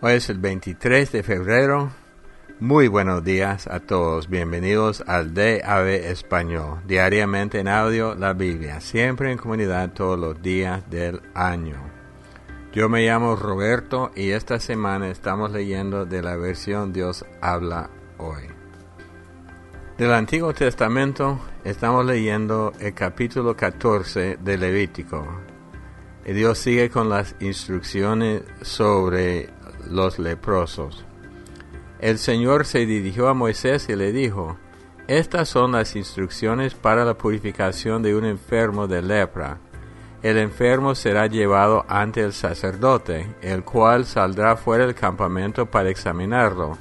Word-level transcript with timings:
Hoy 0.00 0.12
es 0.12 0.30
el 0.30 0.38
23 0.38 1.10
de 1.10 1.24
febrero. 1.24 1.90
Muy 2.60 2.86
buenos 2.86 3.24
días 3.24 3.66
a 3.66 3.80
todos. 3.80 4.28
Bienvenidos 4.28 5.02
al 5.08 5.34
DAB 5.34 5.88
Español. 5.88 6.82
Diariamente 6.86 7.58
en 7.58 7.66
audio 7.66 8.14
la 8.14 8.32
Biblia. 8.32 8.80
Siempre 8.80 9.32
en 9.32 9.38
comunidad 9.38 9.92
todos 9.94 10.16
los 10.16 10.40
días 10.40 10.88
del 10.88 11.20
año. 11.34 11.78
Yo 12.72 12.88
me 12.88 13.04
llamo 13.04 13.34
Roberto 13.34 14.12
y 14.14 14.30
esta 14.30 14.60
semana 14.60 15.08
estamos 15.08 15.50
leyendo 15.50 16.06
de 16.06 16.22
la 16.22 16.36
versión 16.36 16.92
Dios 16.92 17.24
habla 17.40 17.90
hoy. 18.18 18.44
Del 19.96 20.12
Antiguo 20.12 20.54
Testamento 20.54 21.40
estamos 21.64 22.06
leyendo 22.06 22.72
el 22.78 22.94
capítulo 22.94 23.56
14 23.56 24.38
de 24.40 24.58
Levítico. 24.58 25.26
Y 26.24 26.34
Dios 26.34 26.58
sigue 26.58 26.88
con 26.88 27.08
las 27.08 27.34
instrucciones 27.40 28.42
sobre 28.62 29.57
los 29.90 30.18
leprosos. 30.18 31.04
El 32.00 32.18
Señor 32.18 32.64
se 32.64 32.86
dirigió 32.86 33.28
a 33.28 33.34
Moisés 33.34 33.88
y 33.88 33.96
le 33.96 34.12
dijo, 34.12 34.56
Estas 35.08 35.48
son 35.48 35.72
las 35.72 35.96
instrucciones 35.96 36.74
para 36.74 37.04
la 37.04 37.14
purificación 37.14 38.02
de 38.02 38.14
un 38.14 38.24
enfermo 38.24 38.86
de 38.86 39.02
lepra. 39.02 39.58
El 40.22 40.36
enfermo 40.36 40.94
será 40.94 41.26
llevado 41.26 41.84
ante 41.88 42.22
el 42.22 42.32
sacerdote, 42.32 43.34
el 43.40 43.64
cual 43.64 44.04
saldrá 44.04 44.56
fuera 44.56 44.84
del 44.84 44.94
campamento 44.94 45.66
para 45.66 45.90
examinarlo. 45.90 46.76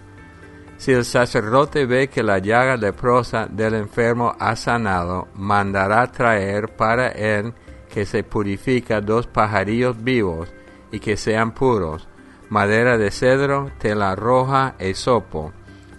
Si 0.78 0.92
el 0.92 1.06
sacerdote 1.06 1.86
ve 1.86 2.08
que 2.08 2.22
la 2.22 2.38
llaga 2.38 2.78
leprosa 2.78 3.48
del 3.48 3.74
enfermo 3.74 4.36
ha 4.40 4.56
sanado, 4.56 5.28
mandará 5.34 6.12
traer 6.12 6.76
para 6.76 7.10
él 7.10 7.54
que 7.90 8.06
se 8.06 8.24
purifica 8.24 9.02
dos 9.02 9.26
pajarillos 9.26 10.04
vivos 10.04 10.54
y 10.92 11.00
que 11.00 11.18
sean 11.18 11.52
puros, 11.54 12.08
madera 12.50 12.98
de 12.98 13.12
cedro, 13.12 13.72
tela 13.78 14.16
roja 14.16 14.76
e 14.80 14.94
sopo. 14.94 15.52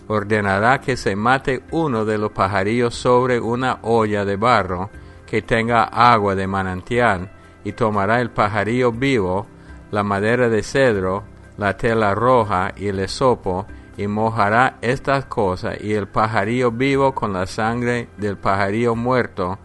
Ordenará 0.09 0.81
que 0.81 0.97
se 0.97 1.15
mate 1.15 1.63
uno 1.71 2.05
de 2.05 2.17
los 2.17 2.33
pajarillos 2.33 2.95
sobre 2.95 3.39
una 3.41 3.79
olla 3.83 4.25
de 4.25 4.37
barro 4.37 4.91
que 5.27 5.43
tenga 5.43 5.85
agua 5.85 6.35
de 6.35 6.47
manantial, 6.47 7.31
y 7.65 7.73
tomará 7.73 8.21
el 8.21 8.31
pajarillo 8.31 8.93
vivo, 8.93 9.47
la 9.91 10.03
madera 10.03 10.49
de 10.49 10.63
cedro, 10.63 11.25
la 11.59 11.77
tela 11.77 12.15
roja 12.15 12.73
y 12.77 12.89
el 12.89 13.01
esopo, 13.01 13.67
y 13.99 14.07
mojará 14.07 14.79
estas 14.81 15.27
cosas 15.27 15.77
y 15.81 15.93
el 15.93 16.07
pajarillo 16.07 16.71
vivo 16.71 17.15
con 17.15 17.33
la 17.33 17.47
sangre 17.47 18.09
del 18.17 18.39
pajarillo 18.39 18.95
muerto 18.95 19.59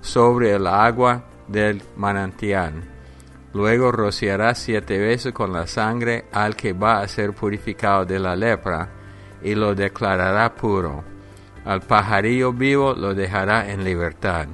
sobre 0.00 0.52
el 0.52 0.66
agua 0.66 1.22
del 1.46 1.80
manantial 1.96 2.95
Luego 3.56 3.90
rociará 3.90 4.54
siete 4.54 4.98
veces 4.98 5.32
con 5.32 5.50
la 5.50 5.66
sangre 5.66 6.26
al 6.30 6.54
que 6.54 6.74
va 6.74 7.00
a 7.00 7.08
ser 7.08 7.32
purificado 7.32 8.04
de 8.04 8.18
la 8.18 8.36
lepra, 8.36 8.90
y 9.40 9.54
lo 9.54 9.74
declarará 9.74 10.54
puro. 10.54 11.02
Al 11.64 11.80
pajarillo 11.80 12.52
vivo 12.52 12.92
lo 12.92 13.14
dejará 13.14 13.72
en 13.72 13.82
libertad. 13.82 14.48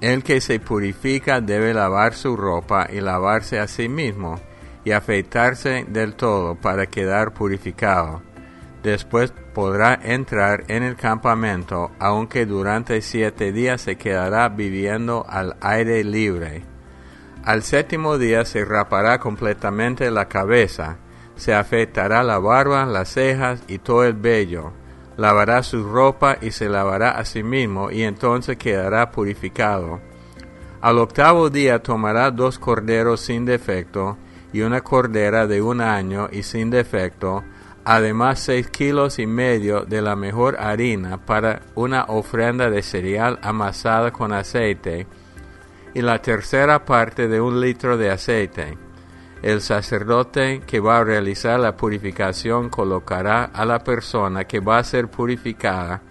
El 0.00 0.24
que 0.24 0.40
se 0.40 0.60
purifica 0.60 1.42
debe 1.42 1.74
lavar 1.74 2.14
su 2.14 2.38
ropa 2.38 2.88
y 2.90 3.02
lavarse 3.02 3.60
a 3.60 3.68
sí 3.68 3.86
mismo, 3.86 4.40
y 4.82 4.92
afeitarse 4.92 5.84
del 5.86 6.14
todo 6.14 6.54
para 6.54 6.86
quedar 6.86 7.34
purificado. 7.34 8.22
Después 8.82 9.34
podrá 9.52 10.00
entrar 10.02 10.64
en 10.68 10.82
el 10.82 10.96
campamento, 10.96 11.90
aunque 11.98 12.46
durante 12.46 13.02
siete 13.02 13.52
días 13.52 13.82
se 13.82 13.96
quedará 13.96 14.48
viviendo 14.48 15.26
al 15.28 15.54
aire 15.60 16.02
libre 16.02 16.75
al 17.46 17.62
séptimo 17.62 18.18
día 18.18 18.44
se 18.44 18.64
rapará 18.64 19.20
completamente 19.20 20.10
la 20.10 20.26
cabeza, 20.26 20.96
se 21.36 21.54
afeitará 21.54 22.24
la 22.24 22.40
barba, 22.40 22.84
las 22.86 23.10
cejas 23.10 23.62
y 23.68 23.78
todo 23.78 24.02
el 24.02 24.14
vello, 24.14 24.72
lavará 25.16 25.62
su 25.62 25.84
ropa 25.84 26.38
y 26.40 26.50
se 26.50 26.68
lavará 26.68 27.12
a 27.12 27.24
sí 27.24 27.44
mismo, 27.44 27.92
y 27.92 28.02
entonces 28.02 28.56
quedará 28.56 29.12
purificado. 29.12 30.00
Al 30.80 30.98
octavo 30.98 31.48
día 31.48 31.80
tomará 31.84 32.32
dos 32.32 32.58
corderos 32.58 33.20
sin 33.20 33.44
defecto, 33.44 34.16
y 34.52 34.62
una 34.62 34.80
cordera 34.80 35.46
de 35.46 35.62
un 35.62 35.80
año 35.80 36.28
y 36.32 36.42
sin 36.42 36.68
defecto, 36.68 37.44
además 37.84 38.40
seis 38.40 38.68
kilos 38.70 39.20
y 39.20 39.26
medio 39.28 39.84
de 39.84 40.02
la 40.02 40.16
mejor 40.16 40.56
harina 40.58 41.24
para 41.24 41.62
una 41.76 42.06
ofrenda 42.06 42.70
de 42.70 42.82
cereal 42.82 43.38
amasada 43.40 44.10
con 44.10 44.32
aceite, 44.32 45.06
y 45.96 46.02
la 46.02 46.20
tercera 46.20 46.84
parte 46.84 47.26
de 47.26 47.40
un 47.40 47.58
litro 47.58 47.96
de 47.96 48.10
aceite. 48.10 48.76
El 49.40 49.62
sacerdote 49.62 50.60
que 50.66 50.78
va 50.78 50.98
a 50.98 51.04
realizar 51.04 51.58
la 51.58 51.74
purificación 51.74 52.68
colocará 52.68 53.44
a 53.44 53.64
la 53.64 53.78
persona 53.78 54.44
que 54.44 54.60
va 54.60 54.76
a 54.76 54.84
ser 54.84 55.08
purificada 55.08 56.02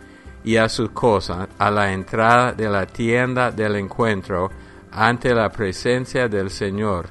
y 0.43 0.57
a 0.57 0.69
sus 0.69 0.89
cosas 0.89 1.49
a 1.59 1.69
la 1.69 1.93
entrada 1.93 2.51
de 2.53 2.67
la 2.67 2.87
tienda 2.87 3.51
del 3.51 3.75
encuentro 3.75 4.49
ante 4.91 5.35
la 5.35 5.51
presencia 5.51 6.27
del 6.27 6.49
Señor. 6.49 7.09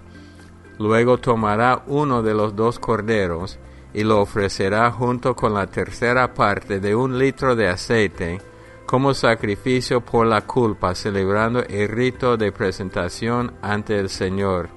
Luego 0.81 1.19
tomará 1.19 1.85
uno 1.87 2.25
de 2.25 2.35
los 2.35 2.57
dos 2.57 2.81
corderos 2.81 3.57
y 3.93 4.03
lo 4.03 4.21
ofrecerá 4.21 4.91
junto 4.91 5.37
con 5.37 5.55
la 5.55 5.69
tercera 5.69 6.35
parte 6.35 6.81
de 6.81 6.97
un 6.97 7.21
litro 7.21 7.55
de 7.55 7.69
aceite 7.69 8.41
como 8.87 9.15
sacrificio 9.15 10.01
por 10.01 10.27
la 10.27 10.43
culpa, 10.43 10.95
celebrando 10.95 11.63
el 11.65 11.89
rito 11.89 12.37
de 12.37 12.53
presentación 12.53 13.55
ante 13.63 13.99
el 13.99 14.09
Señor. 14.09 14.69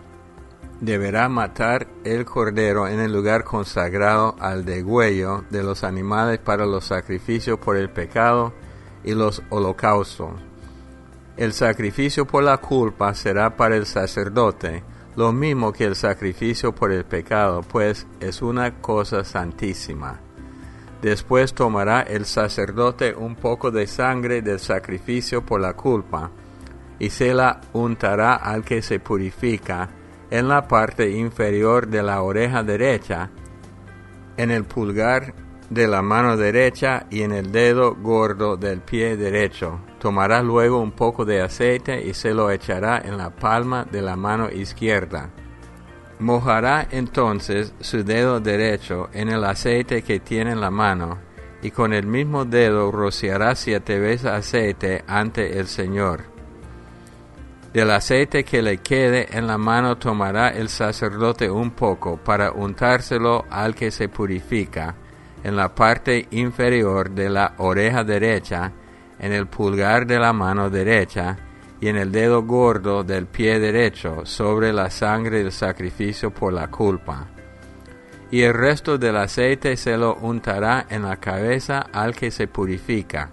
Deberá 0.79 1.27
matar 1.27 1.87
el 2.03 2.23
cordero 2.25 2.87
en 2.87 2.99
el 2.99 3.11
lugar 3.11 3.43
consagrado 3.43 4.35
al 4.39 4.63
degüello 4.63 5.43
de 5.49 5.63
los 5.63 5.83
animales 5.83 6.39
para 6.39 6.65
los 6.65 6.85
sacrificios 6.85 7.57
por 7.59 7.77
el 7.77 7.89
pecado 7.89 8.53
y 9.03 9.13
los 9.13 9.41
holocaustos. 9.49 10.31
El 11.35 11.53
sacrificio 11.53 12.25
por 12.25 12.43
la 12.43 12.57
culpa 12.57 13.13
será 13.13 13.55
para 13.55 13.75
el 13.75 13.85
sacerdote, 13.85 14.83
lo 15.15 15.31
mismo 15.33 15.73
que 15.73 15.85
el 15.85 15.95
sacrificio 15.95 16.73
por 16.73 16.91
el 16.91 17.05
pecado, 17.05 17.61
pues 17.61 18.05
es 18.19 18.41
una 18.41 18.81
cosa 18.81 19.23
santísima. 19.23 20.26
Después 21.01 21.53
tomará 21.53 22.01
el 22.01 22.25
sacerdote 22.25 23.13
un 23.13 23.35
poco 23.35 23.69
de 23.69 23.85
sangre 23.85 24.41
del 24.41 24.59
sacrificio 24.59 25.45
por 25.45 25.61
la 25.61 25.73
culpa, 25.73 26.31
y 26.99 27.11
se 27.11 27.33
la 27.33 27.61
untará 27.73 28.35
al 28.35 28.63
que 28.63 28.81
se 28.81 28.99
purifica 28.99 29.89
en 30.31 30.47
la 30.47 30.67
parte 30.67 31.11
inferior 31.11 31.87
de 31.87 32.01
la 32.01 32.23
oreja 32.23 32.63
derecha, 32.63 33.29
en 34.35 34.49
el 34.49 34.63
pulgar 34.65 35.33
de 35.69 35.87
la 35.87 36.01
mano 36.01 36.37
derecha 36.37 37.05
y 37.09 37.21
en 37.21 37.31
el 37.31 37.51
dedo 37.51 37.95
gordo 37.95 38.57
del 38.57 38.81
pie 38.81 39.17
derecho. 39.17 39.81
Tomará 39.99 40.41
luego 40.41 40.79
un 40.79 40.91
poco 40.91 41.25
de 41.25 41.41
aceite 41.41 42.03
y 42.03 42.13
se 42.13 42.33
lo 42.33 42.49
echará 42.49 42.99
en 43.03 43.17
la 43.17 43.29
palma 43.29 43.85
de 43.85 44.01
la 44.01 44.15
mano 44.15 44.49
izquierda 44.49 45.29
Mojará 46.19 46.87
entonces 46.89 47.73
su 47.79 48.03
dedo 48.03 48.39
derecho 48.39 49.09
en 49.13 49.29
el 49.29 49.43
aceite 49.43 50.01
que 50.01 50.19
tiene 50.19 50.51
en 50.51 50.61
la 50.61 50.71
mano, 50.71 51.19
y 51.61 51.71
con 51.71 51.93
el 51.93 52.07
mismo 52.07 52.45
dedo 52.45 52.91
rociará 52.91 53.55
siete 53.55 53.99
veces 53.99 54.25
aceite 54.25 55.03
ante 55.07 55.59
el 55.59 55.67
Señor. 55.67 56.23
Del 57.71 57.91
aceite 57.91 58.43
que 58.43 58.63
le 58.63 58.79
quede 58.79 59.27
en 59.37 59.45
la 59.45 59.59
mano 59.59 59.97
tomará 59.97 60.49
el 60.49 60.69
sacerdote 60.69 61.51
un 61.51 61.71
poco 61.71 62.17
para 62.17 62.51
untárselo 62.51 63.45
al 63.51 63.75
que 63.75 63.91
se 63.91 64.09
purifica, 64.09 64.95
en 65.43 65.55
la 65.55 65.73
parte 65.75 66.27
inferior 66.31 67.11
de 67.11 67.29
la 67.29 67.53
oreja 67.57 68.03
derecha, 68.03 68.71
en 69.19 69.33
el 69.33 69.45
pulgar 69.47 70.07
de 70.07 70.17
la 70.17 70.33
mano 70.33 70.69
derecha, 70.69 71.37
y 71.79 71.87
en 71.87 71.97
el 71.97 72.11
dedo 72.11 72.43
gordo 72.43 73.03
del 73.03 73.27
pie 73.27 73.59
derecho 73.59 74.25
sobre 74.25 74.73
la 74.73 74.89
sangre 74.89 75.43
del 75.43 75.51
sacrificio 75.51 76.31
por 76.31 76.53
la 76.53 76.69
culpa. 76.69 77.27
Y 78.31 78.41
el 78.41 78.53
resto 78.53 78.97
del 78.97 79.17
aceite 79.17 79.77
se 79.77 79.95
lo 79.97 80.15
untará 80.15 80.87
en 80.89 81.03
la 81.03 81.17
cabeza 81.17 81.87
al 81.93 82.15
que 82.15 82.31
se 82.31 82.47
purifica. 82.47 83.29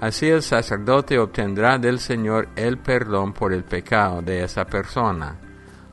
Así 0.00 0.28
el 0.28 0.42
sacerdote 0.42 1.18
obtendrá 1.18 1.78
del 1.78 1.98
Señor 1.98 2.48
el 2.56 2.78
perdón 2.78 3.32
por 3.32 3.52
el 3.52 3.62
pecado 3.62 4.22
de 4.22 4.42
esa 4.42 4.64
persona. 4.64 5.36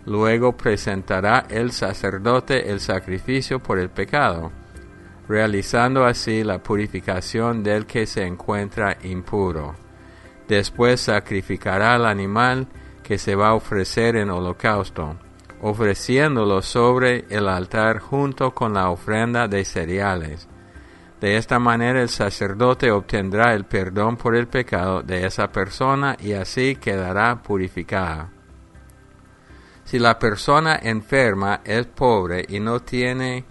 Luego 0.05 0.55
presentará 0.55 1.45
el 1.49 1.71
sacerdote 1.71 2.71
el 2.71 2.79
sacrificio 2.79 3.59
por 3.59 3.77
el 3.77 3.89
pecado, 3.89 4.51
realizando 5.27 6.05
así 6.05 6.43
la 6.43 6.57
purificación 6.57 7.61
del 7.61 7.85
que 7.85 8.07
se 8.07 8.25
encuentra 8.25 8.97
impuro. 9.03 9.88
Después 10.49 11.01
sacrificará 11.01 11.93
al 11.93 12.07
animal 12.07 12.67
que 13.03 13.19
se 13.19 13.35
va 13.35 13.49
a 13.49 13.53
ofrecer 13.53 14.15
en 14.15 14.31
holocausto, 14.31 15.15
ofreciéndolo 15.61 16.63
sobre 16.63 17.25
el 17.29 17.47
altar 17.47 17.99
junto 17.99 18.55
con 18.55 18.73
la 18.73 18.89
ofrenda 18.89 19.47
de 19.47 19.63
cereales. 19.63 20.47
De 21.21 21.37
esta 21.37 21.59
manera 21.59 22.01
el 22.01 22.09
sacerdote 22.09 22.89
obtendrá 22.89 23.53
el 23.53 23.65
perdón 23.65 24.17
por 24.17 24.35
el 24.35 24.47
pecado 24.47 25.03
de 25.03 25.27
esa 25.27 25.51
persona 25.51 26.17
y 26.19 26.33
así 26.33 26.77
quedará 26.77 27.43
purificada. 27.43 28.31
Si 29.83 29.99
la 29.99 30.17
persona 30.17 30.79
enferma 30.81 31.61
es 31.63 31.85
pobre 31.85 32.43
y 32.49 32.59
no 32.59 32.79
tiene 32.79 33.45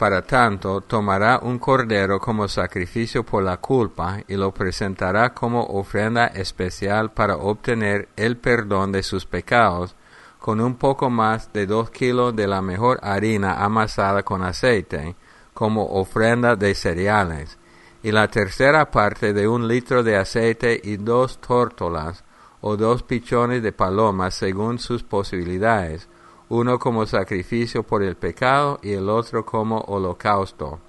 para 0.00 0.22
tanto, 0.22 0.80
tomará 0.80 1.40
un 1.42 1.58
cordero 1.58 2.18
como 2.18 2.48
sacrificio 2.48 3.22
por 3.22 3.42
la 3.42 3.58
culpa 3.58 4.16
y 4.26 4.34
lo 4.34 4.50
presentará 4.50 5.34
como 5.34 5.62
ofrenda 5.62 6.28
especial 6.28 7.12
para 7.12 7.36
obtener 7.36 8.08
el 8.16 8.38
perdón 8.38 8.92
de 8.92 9.02
sus 9.02 9.26
pecados, 9.26 9.94
con 10.38 10.58
un 10.62 10.76
poco 10.76 11.10
más 11.10 11.52
de 11.52 11.66
dos 11.66 11.90
kilos 11.90 12.34
de 12.34 12.46
la 12.46 12.62
mejor 12.62 12.98
harina 13.02 13.62
amasada 13.62 14.22
con 14.22 14.42
aceite, 14.42 15.16
como 15.52 15.84
ofrenda 15.84 16.56
de 16.56 16.74
cereales, 16.74 17.58
y 18.02 18.10
la 18.10 18.28
tercera 18.28 18.90
parte 18.90 19.34
de 19.34 19.46
un 19.48 19.68
litro 19.68 20.02
de 20.02 20.16
aceite 20.16 20.80
y 20.82 20.96
dos 20.96 21.42
tórtolas, 21.42 22.24
o 22.62 22.78
dos 22.78 23.02
pichones 23.02 23.62
de 23.62 23.72
paloma 23.72 24.30
según 24.30 24.78
sus 24.78 25.02
posibilidades, 25.02 26.08
uno 26.50 26.78
como 26.78 27.06
sacrificio 27.06 27.84
por 27.84 28.02
el 28.02 28.16
pecado 28.16 28.78
y 28.82 28.92
el 28.92 29.08
otro 29.08 29.46
como 29.46 29.78
holocausto. 29.78 30.80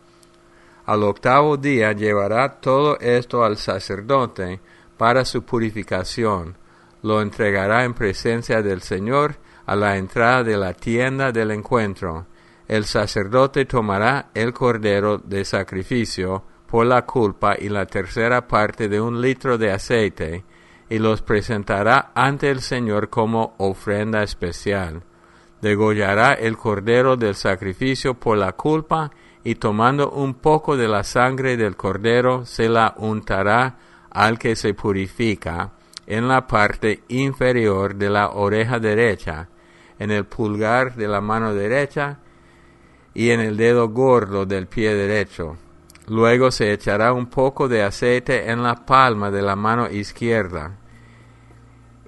Al 0.86 1.04
octavo 1.04 1.56
día 1.56 1.94
llevará 1.94 2.60
todo 2.60 3.00
esto 3.00 3.44
al 3.44 3.58
sacerdote 3.58 4.60
para 4.98 5.24
su 5.24 5.44
purificación, 5.44 6.58
lo 7.04 7.22
entregará 7.22 7.84
en 7.84 7.94
presencia 7.94 8.62
del 8.62 8.81
Señor 8.81 9.36
a 9.66 9.75
la 9.75 9.98
entrada 9.98 10.44
de 10.44 10.58
la 10.58 10.74
tienda 10.74 11.31
del 11.31 11.52
encuentro. 11.52 12.25
El 12.68 12.86
sacerdote 12.86 13.66
tomará 13.66 14.30
el 14.34 14.54
cordero 14.54 15.19
de 15.19 15.46
sacrificio 15.46 16.44
por 16.66 16.88
la 16.88 17.06
culpa 17.06 17.56
y 17.60 17.69
la 17.69 17.86
tercera 17.86 18.48
parte 18.48 18.88
de 18.88 19.00
un 19.00 19.22
litro 19.22 19.58
de 19.58 19.72
aceite, 19.72 20.44
y 20.90 20.98
los 20.98 21.22
presentará 21.22 22.12
ante 22.16 22.50
el 22.50 22.62
Señor 22.62 23.10
como 23.10 23.56
ofrenda 23.60 24.24
especial. 24.24 25.04
Degollará 25.62 26.34
el 26.34 26.58
cordero 26.58 27.16
del 27.18 27.36
sacrificio 27.36 28.16
por 28.16 28.38
la 28.38 28.54
culpa 28.54 29.12
y 29.44 29.56
tomando 29.56 30.10
un 30.12 30.34
poco 30.34 30.75
de 30.75 30.88
la 30.88 31.04
sangre 31.04 31.56
del 31.56 31.75
cordero 31.75 32.46
se 32.46 32.68
la 32.68 32.96
untará 32.98 33.78
al 34.10 34.40
que 34.40 34.56
se 34.56 34.74
purifica 34.74 35.72
en 36.08 36.28
la 36.28 36.48
parte 36.48 37.04
inferior 37.10 37.96
de 37.96 38.10
la 38.10 38.31
oreja 38.31 38.80
derecha, 38.80 39.48
en 40.00 40.12
el 40.12 40.25
pulgar 40.25 40.96
de 40.96 41.08
la 41.08 41.22
mano 41.22 41.54
derecha 41.54 42.18
y 43.13 43.30
en 43.30 43.40
el 43.40 43.56
dedo 43.56 43.90
gordo 43.90 44.46
del 44.46 44.68
pie 44.68 44.96
derecho. 44.96 45.58
Luego 46.08 46.50
se 46.50 46.74
echará 46.74 47.13
un 47.13 47.28
poco 47.28 47.68
de 47.68 47.84
aceite 47.84 48.50
en 48.50 48.63
la 48.63 48.84
palma 48.86 49.30
de 49.30 49.44
la 49.44 49.56
mano 49.56 49.90
izquierda 49.90 50.81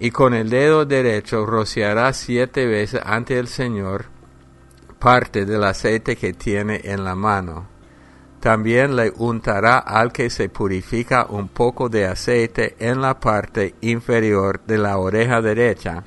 y 0.03 0.11
con 0.11 0.33
el 0.33 0.50
dedo 0.50 0.83
derecho 0.83 1.45
rociará 1.45 2.11
siete 2.11 2.65
veces 2.65 3.00
ante 3.05 3.39
el 3.39 3.47
Señor 3.47 4.07
parte 5.00 5.45
del 5.45 5.63
aceite 5.63 6.17
que 6.17 6.33
tiene 6.33 6.81
en 6.83 7.05
la 7.05 7.15
mano. 7.15 7.69
También 8.41 8.97
le 8.97 9.13
untará 9.15 9.77
al 9.77 10.11
que 10.11 10.29
se 10.29 10.50
purifica 10.50 11.27
un 11.29 11.47
poco 11.47 11.88
de 11.88 12.05
aceite 12.05 12.75
en 12.79 13.00
la 13.00 13.17
parte 13.17 13.75
inferior 13.79 14.59
de 14.67 14.77
la 14.77 14.97
oreja 14.97 15.41
derecha, 15.41 16.03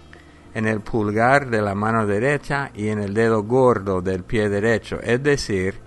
en 0.53 0.67
el 0.67 0.83
pulgar 0.83 1.49
de 1.49 1.63
la 1.63 1.75
mano 1.75 2.07
derecha 2.07 2.71
y 2.75 2.89
en 2.89 2.99
el 2.99 3.15
dedo 3.15 3.45
gordo 3.45 4.03
del 4.03 4.25
pie 4.25 4.51
derecho, 4.51 5.01
es 5.03 5.23
decir, 5.23 5.81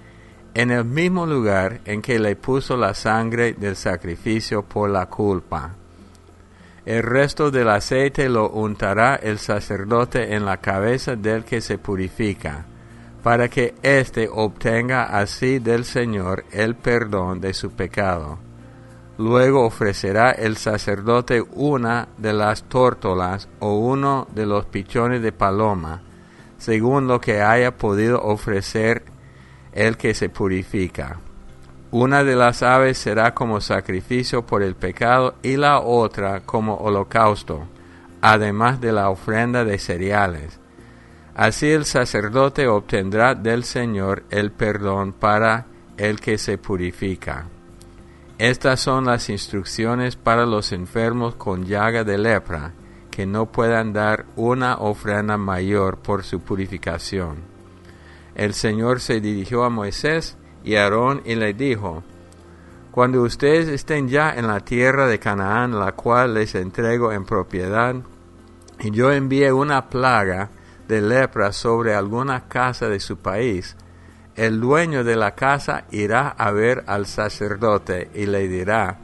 en 0.55 0.71
el 0.71 0.83
mismo 0.83 1.27
lugar 1.27 1.81
en 1.85 2.01
que 2.01 2.17
le 2.17 2.35
puso 2.35 2.75
la 2.75 2.95
sangre 2.95 3.53
del 3.53 3.75
sacrificio 3.75 4.63
por 4.63 4.89
la 4.89 5.05
culpa. 5.05 5.75
El 6.89 7.03
resto 7.03 7.51
del 7.51 7.69
aceite 7.69 8.27
lo 8.29 8.49
untará 8.49 9.15
el 9.17 9.37
sacerdote 9.37 10.33
en 10.33 10.43
la 10.43 10.57
cabeza 10.57 11.15
del 11.15 11.43
que 11.45 11.61
se 11.61 11.77
purifica, 11.77 12.65
para 13.21 13.47
que 13.47 13.75
éste 13.83 14.27
obtenga 14.27 15.03
así 15.03 15.59
del 15.59 15.85
Señor 15.85 16.45
el 16.51 16.73
perdón 16.73 17.41
de 17.41 17.53
su 17.53 17.69
pecado. 17.69 18.39
Luego 19.19 19.67
ofrecerá 19.67 20.31
el 20.31 20.57
sacerdote 20.57 21.43
una 21.53 22.07
de 22.17 22.33
las 22.33 22.63
tórtolas 22.63 23.47
o 23.59 23.77
uno 23.77 24.27
de 24.33 24.47
los 24.47 24.65
pichones 24.65 25.21
de 25.21 25.31
paloma, 25.31 26.01
según 26.57 27.07
lo 27.07 27.21
que 27.21 27.43
haya 27.43 27.77
podido 27.77 28.19
ofrecer 28.19 29.03
el 29.73 29.95
que 29.95 30.15
se 30.15 30.29
purifica 30.29 31.19
una 31.91 32.23
de 32.23 32.35
las 32.35 32.61
aves 32.61 32.97
será 32.99 33.33
como 33.33 33.61
sacrificio 33.61 34.45
por 34.45 34.61
el 34.61 34.75
pecado 34.75 35.35
y 35.41 35.57
la 35.57 35.79
otra 35.79 36.41
como 36.41 36.75
holocausto, 36.75 37.67
además 38.21 38.79
de 38.79 38.91
la 38.91 39.09
ofrenda 39.09 39.65
de 39.65 39.79
cereales. 39.79 40.59
Así 41.35 41.71
el 41.71 41.85
sacerdote 41.85 42.67
obtendrá 42.67 43.33
del 43.33 43.63
Señor 43.63 44.23
el 44.29 44.51
perdón 44.51 45.13
para 45.13 45.65
el 45.97 46.19
que 46.19 46.37
se 46.37 46.57
purifica. 46.57 47.47
Estas 48.37 48.79
son 48.79 49.05
las 49.05 49.29
instrucciones 49.29 50.15
para 50.15 50.45
los 50.45 50.71
enfermos 50.71 51.35
con 51.35 51.65
llaga 51.65 52.03
de 52.03 52.17
lepra, 52.17 52.73
que 53.09 53.25
no 53.25 53.47
puedan 53.47 53.93
dar 53.93 54.25
una 54.35 54.77
ofrenda 54.77 55.37
mayor 55.37 55.97
por 55.97 56.23
su 56.23 56.39
purificación. 56.39 57.37
El 58.35 58.53
Señor 58.53 59.01
se 59.01 59.19
dirigió 59.19 59.65
a 59.65 59.69
Moisés 59.69 60.37
y 60.69 60.75
Aarón 60.75 61.23
y 61.25 61.33
le 61.33 61.53
dijo, 61.53 62.03
Cuando 62.91 63.23
ustedes 63.23 63.67
estén 63.69 64.07
ya 64.07 64.35
en 64.35 64.45
la 64.45 64.59
tierra 64.59 65.07
de 65.07 65.17
Canaán, 65.17 65.79
la 65.79 65.93
cual 65.93 66.35
les 66.35 66.53
entrego 66.53 67.11
en 67.11 67.25
propiedad, 67.25 67.95
y 68.79 68.91
yo 68.91 69.11
envíe 69.11 69.49
una 69.49 69.89
plaga 69.89 70.51
de 70.87 71.01
lepra 71.01 71.51
sobre 71.53 71.95
alguna 71.95 72.47
casa 72.47 72.87
de 72.87 72.99
su 72.99 73.17
país, 73.17 73.75
el 74.35 74.59
dueño 74.59 75.03
de 75.03 75.15
la 75.15 75.33
casa 75.33 75.85
irá 75.89 76.29
a 76.29 76.51
ver 76.51 76.83
al 76.85 77.07
sacerdote 77.07 78.11
y 78.13 78.27
le 78.27 78.47
dirá, 78.47 78.99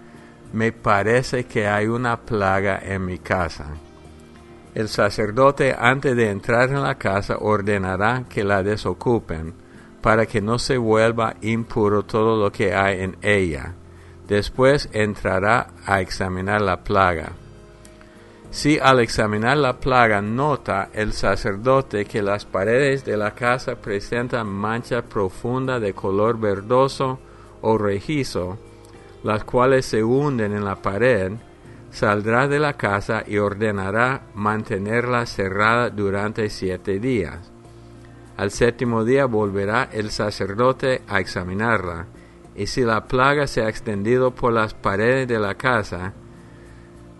me 0.53 0.71
parece 0.71 1.45
que 1.45 1.67
hay 1.67 1.87
una 1.87 2.21
plaga 2.21 2.79
en 2.81 3.05
mi 3.05 3.17
casa. 3.17 3.65
El 4.75 4.87
sacerdote 4.87 5.75
antes 5.77 6.15
de 6.15 6.29
entrar 6.29 6.69
en 6.69 6.83
la 6.83 6.95
casa 6.95 7.37
ordenará 7.39 8.23
que 8.29 8.43
la 8.43 8.61
desocupen, 8.61 9.64
para 10.05 10.27
que 10.27 10.39
no 10.39 10.59
se 10.59 10.77
vuelva 10.77 11.33
impuro 11.41 12.03
todo 12.03 12.37
lo 12.37 12.51
que 12.51 12.75
hay 12.75 13.01
en 13.01 13.17
ella. 13.23 13.73
Después 14.27 14.87
entrará 14.93 15.69
a 15.83 15.99
examinar 15.99 16.61
la 16.61 16.83
plaga. 16.83 17.31
Si 18.51 18.77
al 18.77 18.99
examinar 18.99 19.57
la 19.57 19.79
plaga 19.79 20.21
nota 20.21 20.89
el 20.93 21.11
sacerdote 21.11 22.05
que 22.05 22.21
las 22.21 22.45
paredes 22.45 23.03
de 23.03 23.17
la 23.17 23.31
casa 23.31 23.77
presentan 23.77 24.45
mancha 24.45 25.01
profunda 25.01 25.79
de 25.79 25.93
color 25.93 26.39
verdoso 26.39 27.17
o 27.61 27.75
rejizo, 27.75 28.59
las 29.23 29.43
cuales 29.43 29.87
se 29.87 30.03
hunden 30.03 30.53
en 30.53 30.65
la 30.65 30.75
pared, 30.75 31.31
saldrá 31.89 32.47
de 32.47 32.59
la 32.59 32.73
casa 32.73 33.23
y 33.25 33.39
ordenará 33.39 34.21
mantenerla 34.35 35.25
cerrada 35.25 35.89
durante 35.89 36.47
siete 36.51 36.99
días. 36.99 37.54
Al 38.37 38.51
séptimo 38.51 39.05
día 39.05 39.25
volverá 39.25 39.89
el 39.91 40.11
sacerdote 40.11 41.01
a 41.07 41.19
examinarla, 41.19 42.07
y 42.55 42.67
si 42.67 42.81
la 42.81 43.05
plaga 43.05 43.47
se 43.47 43.61
ha 43.61 43.69
extendido 43.69 44.31
por 44.31 44.51
las 44.51 44.73
paredes 44.73 45.27
de 45.27 45.39
la 45.39 45.55
casa, 45.55 46.13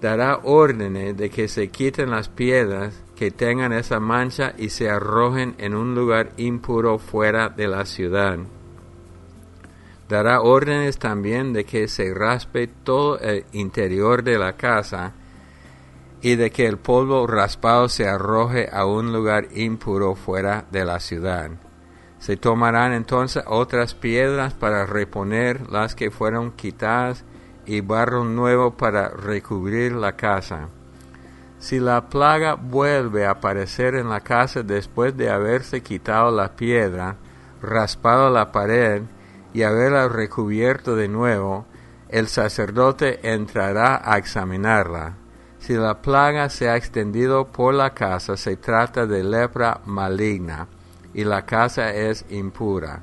dará 0.01 0.39
órdenes 0.43 1.15
de 1.15 1.29
que 1.29 1.48
se 1.48 1.69
quiten 1.69 2.12
las 2.12 2.29
piedras 2.29 3.01
que 3.15 3.31
tengan 3.31 3.72
esa 3.72 4.00
mancha 4.00 4.53
y 4.57 4.69
se 4.69 4.89
arrojen 4.89 5.55
en 5.57 5.74
un 5.74 5.95
lugar 5.95 6.31
impuro 6.38 7.00
fuera 7.00 7.50
de 7.50 7.67
la 7.67 7.86
ciudad. 7.86 8.38
Dará 10.10 10.41
órdenes 10.41 11.00
también 11.00 11.53
de 11.53 11.63
que 11.63 11.88
se 11.88 12.13
raspe 12.13 12.67
todo 12.67 13.17
el 13.19 13.45
interior 13.53 14.22
de 14.22 14.38
la 14.38 14.53
casa, 14.53 15.13
y 16.22 16.36
de 16.36 16.51
que 16.51 16.65
el 16.65 16.77
polvo 16.77 17.27
raspado 17.27 17.89
se 17.89 18.07
arroje 18.07 18.69
a 18.72 18.86
un 18.86 19.13
lugar 19.13 19.48
impuro 19.53 20.15
fuera 20.15 20.65
de 20.72 20.86
la 20.86 21.00
ciudad. 21.00 21.51
Se 22.19 22.38
tomarán 22.38 22.93
entonces 22.93 23.43
otras 23.45 23.93
piedras 23.93 24.53
para 24.53 24.86
reponer 24.86 25.69
las 25.69 25.93
que 25.93 26.10
fueron 26.12 26.51
quitadas 26.51 27.24
y 27.65 27.81
barro 27.81 28.24
nuevo 28.24 28.75
para 28.75 29.10
recubrir 29.10 29.91
la 29.91 30.15
casa. 30.15 30.69
Si 31.60 31.79
la 31.79 32.10
plaga 32.10 32.55
vuelve 32.55 33.25
a 33.25 33.31
aparecer 33.31 33.95
en 33.95 34.10
la 34.10 34.22
casa 34.22 34.63
después 34.63 35.15
de 35.15 35.29
haberse 35.29 35.81
quitado 35.81 36.31
la 36.31 36.55
piedra, 36.55 37.17
raspado 37.62 38.29
la 38.29 38.51
pared 38.51 39.03
y 39.53 39.63
haberla 39.63 40.07
recubierto 40.07 40.95
de 40.95 41.07
nuevo, 41.07 41.65
el 42.10 42.27
sacerdote 42.27 43.31
entrará 43.31 44.01
a 44.03 44.17
examinarla 44.17 45.17
si 45.65 45.74
la 45.74 46.00
plaga 46.00 46.48
se 46.50 46.69
ha 46.69 46.75
extendido 46.75 47.48
por 47.48 47.74
la 47.74 47.95
casa, 47.95 48.38
se 48.38 48.55
trata 48.55 49.07
de 49.07 49.24
lepra 49.24 49.81
maligna 49.86 50.67
y 51.12 51.24
la 51.24 51.43
casa 51.43 51.91
es 51.91 52.24
impura. 52.29 53.01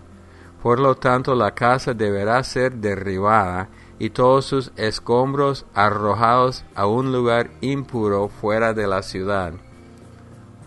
Por 0.62 0.78
lo 0.78 0.94
tanto, 0.94 1.34
la 1.34 1.56
casa 1.56 1.92
deberá 1.92 2.40
ser 2.44 2.74
derribada 2.74 3.68
y 3.98 4.10
todos 4.10 4.44
sus 4.44 4.70
escombros 4.76 5.66
arrojados 5.74 6.64
a 6.76 6.86
un 6.86 7.10
lugar 7.10 7.50
impuro 7.62 8.28
fuera 8.28 8.72
de 8.72 8.86
la 8.86 9.02
ciudad. 9.02 9.54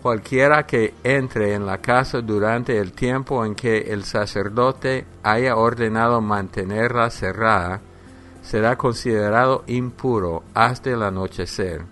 Cualquiera 0.02 0.66
que 0.66 0.92
entre 1.02 1.54
en 1.54 1.64
la 1.64 1.78
casa 1.78 2.20
durante 2.20 2.76
el 2.76 2.92
tiempo 2.92 3.42
en 3.42 3.54
que 3.54 3.90
el 3.94 4.04
sacerdote 4.04 5.06
haya 5.22 5.56
ordenado 5.56 6.20
mantenerla 6.20 7.08
cerrada, 7.08 7.80
será 8.46 8.76
considerado 8.76 9.64
impuro 9.66 10.44
hasta 10.54 10.90
el 10.90 11.02
anochecer. 11.02 11.84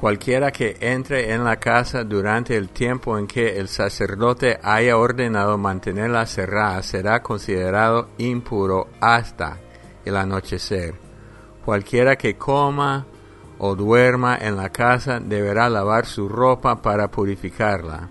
Cualquiera 0.00 0.50
que 0.50 0.76
entre 0.80 1.32
en 1.32 1.44
la 1.44 1.56
casa 1.56 2.02
durante 2.02 2.56
el 2.56 2.70
tiempo 2.70 3.16
en 3.16 3.28
que 3.28 3.58
el 3.58 3.68
sacerdote 3.68 4.58
haya 4.62 4.98
ordenado 4.98 5.56
mantenerla 5.56 6.26
cerrada 6.26 6.82
será 6.82 7.22
considerado 7.22 8.08
impuro 8.18 8.88
hasta 9.00 9.58
el 10.04 10.16
anochecer. 10.16 10.94
Cualquiera 11.64 12.16
que 12.16 12.36
coma 12.36 13.06
o 13.58 13.76
duerma 13.76 14.36
en 14.36 14.56
la 14.56 14.70
casa 14.70 15.20
deberá 15.20 15.70
lavar 15.70 16.04
su 16.04 16.28
ropa 16.28 16.82
para 16.82 17.12
purificarla. 17.12 18.10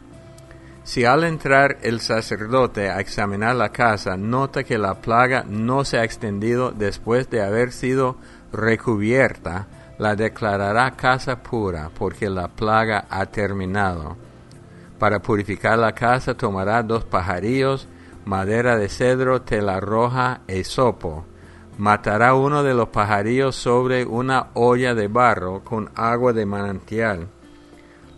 Si 0.83 1.05
al 1.05 1.23
entrar 1.23 1.77
el 1.81 2.01
sacerdote 2.01 2.89
a 2.89 2.99
examinar 2.99 3.55
la 3.55 3.69
casa 3.69 4.17
nota 4.17 4.63
que 4.63 4.77
la 4.77 4.95
plaga 4.95 5.45
no 5.47 5.85
se 5.85 5.97
ha 5.97 6.03
extendido 6.03 6.71
después 6.71 7.29
de 7.29 7.41
haber 7.41 7.71
sido 7.71 8.17
recubierta, 8.51 9.67
la 9.97 10.15
declarará 10.15 10.91
casa 10.91 11.41
pura 11.41 11.89
porque 11.97 12.29
la 12.29 12.49
plaga 12.49 13.05
ha 13.09 13.25
terminado. 13.27 14.17
Para 14.99 15.19
purificar 15.19 15.79
la 15.79 15.93
casa 15.93 16.35
tomará 16.35 16.83
dos 16.83 17.03
pajarillos, 17.05 17.87
madera 18.25 18.77
de 18.77 18.89
cedro, 18.89 19.41
tela 19.41 19.79
roja 19.79 20.41
e 20.47 20.63
sopo 20.63 21.25
matará 21.77 22.35
uno 22.35 22.63
de 22.63 22.73
los 22.73 22.89
pajarillos 22.89 23.55
sobre 23.55 24.05
una 24.05 24.47
olla 24.53 24.93
de 24.93 25.07
barro 25.07 25.63
con 25.63 25.89
agua 25.95 26.33
de 26.33 26.45
manantial. 26.45 27.27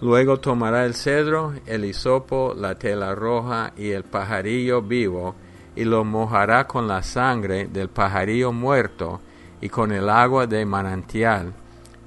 Luego 0.02 0.40
tomará 0.40 0.86
el 0.86 0.94
cedro, 0.94 1.54
el 1.66 1.86
hisopo, 1.86 2.54
la 2.56 2.76
tela 2.76 3.16
roja 3.16 3.72
y 3.78 3.92
el 3.92 4.04
pajarillo 4.04 4.82
vivo, 4.82 5.36
y 5.76 5.84
lo 5.84 6.04
mojará 6.04 6.68
con 6.68 6.88
la 6.88 7.02
sangre 7.04 7.68
del 7.68 7.90
pajarillo 7.90 8.52
muerto 8.52 9.22
y 9.62 9.70
con 9.70 9.92
el 9.92 10.10
agua 10.10 10.48
de 10.48 10.66
manantial, 10.66 11.54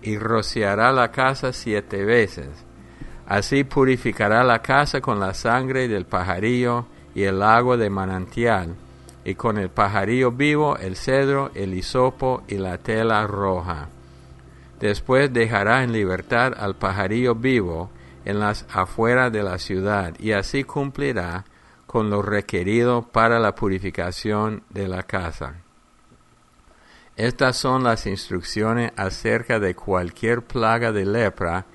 y 0.02 0.18
rociará 0.18 0.92
la 0.92 1.10
casa 1.10 1.52
siete 1.52 2.04
veces. 2.04 2.48
Así 3.26 3.64
purificará 3.64 4.44
la 4.44 4.60
casa 4.60 5.00
con 5.00 5.20
la 5.20 5.34
sangre 5.34 5.88
del 5.88 6.06
pajarillo 6.06 6.86
y 7.14 7.24
el 7.24 7.42
agua 7.42 7.76
de 7.76 7.90
manantial 7.90 8.74
y 9.24 9.34
con 9.34 9.58
el 9.58 9.68
pajarillo 9.68 10.32
vivo, 10.32 10.78
el 10.78 10.96
cedro, 10.96 11.50
el 11.54 11.74
hisopo 11.74 12.44
y 12.48 12.56
la 12.56 12.78
tela 12.78 13.26
roja. 13.26 13.88
Después 14.80 15.32
dejará 15.32 15.82
en 15.82 15.92
libertad 15.92 16.54
al 16.56 16.76
pajarillo 16.76 17.34
vivo 17.34 17.90
en 18.24 18.38
las 18.38 18.66
afueras 18.70 19.32
de 19.32 19.42
la 19.42 19.58
ciudad, 19.58 20.14
y 20.18 20.32
así 20.32 20.64
cumplirá 20.64 21.44
con 21.86 22.10
lo 22.10 22.22
requerido 22.22 23.02
para 23.02 23.40
la 23.40 23.54
purificación 23.54 24.62
de 24.70 24.88
la 24.88 25.02
casa. 25.02 25.54
Estas 27.16 27.56
son 27.56 27.82
las 27.82 28.06
instrucciones 28.06 28.92
acerca 28.96 29.58
de 29.58 29.74
cualquier 29.74 30.42
plaga 30.42 30.92
de 30.92 31.04
lepra 31.04 31.66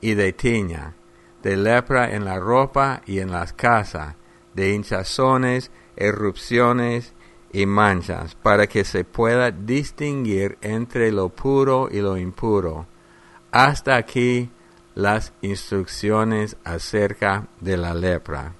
y 0.00 0.14
de 0.14 0.32
tiña, 0.32 0.94
de 1.42 1.56
lepra 1.56 2.12
en 2.12 2.24
la 2.24 2.40
ropa 2.40 3.02
y 3.06 3.20
en 3.20 3.30
las 3.30 3.52
casas, 3.52 4.16
de 4.54 4.72
hinchazones 4.72 5.70
erupciones 5.94 7.14
y 7.52 7.66
manchas, 7.66 8.34
para 8.34 8.66
que 8.66 8.84
se 8.84 9.04
pueda 9.04 9.50
distinguir 9.50 10.58
entre 10.60 11.10
lo 11.12 11.28
puro 11.28 11.88
y 11.90 12.00
lo 12.00 12.16
impuro. 12.16 12.86
Hasta 13.50 13.96
aquí 13.96 14.50
las 14.94 15.32
instrucciones 15.42 16.56
acerca 16.64 17.48
de 17.60 17.76
la 17.76 17.94
lepra. 17.94 18.54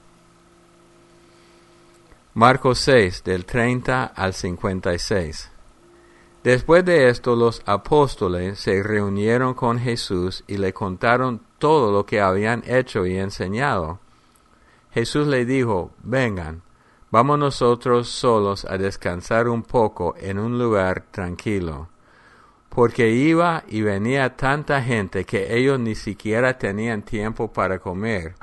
Marcos 2.34 2.78
6, 2.80 3.24
del 3.24 3.44
30 3.44 4.04
al 4.04 4.34
56. 4.34 5.50
Después 6.42 6.84
de 6.84 7.10
esto 7.10 7.36
los 7.36 7.62
apóstoles 7.66 8.58
se 8.58 8.82
reunieron 8.82 9.52
con 9.54 9.78
Jesús 9.78 10.42
y 10.46 10.56
le 10.56 10.72
contaron 10.72 11.42
todo 11.58 11.92
lo 11.92 12.06
que 12.06 12.20
habían 12.20 12.62
hecho 12.66 13.04
y 13.04 13.18
enseñado. 13.18 13.98
Jesús 14.92 15.26
le 15.26 15.44
dijo, 15.44 15.90
vengan, 16.02 16.62
Vamos 17.12 17.40
nosotros 17.40 18.08
solos 18.08 18.64
a 18.64 18.78
descansar 18.78 19.48
un 19.48 19.64
poco 19.64 20.14
en 20.16 20.38
un 20.38 20.60
lugar 20.60 21.06
tranquilo, 21.10 21.88
porque 22.68 23.10
iba 23.10 23.64
y 23.66 23.82
venía 23.82 24.36
tanta 24.36 24.80
gente 24.80 25.24
que 25.24 25.56
ellos 25.56 25.80
ni 25.80 25.96
siquiera 25.96 26.56
tenían 26.56 27.02
tiempo 27.02 27.52
para 27.52 27.80
comer. 27.80 28.34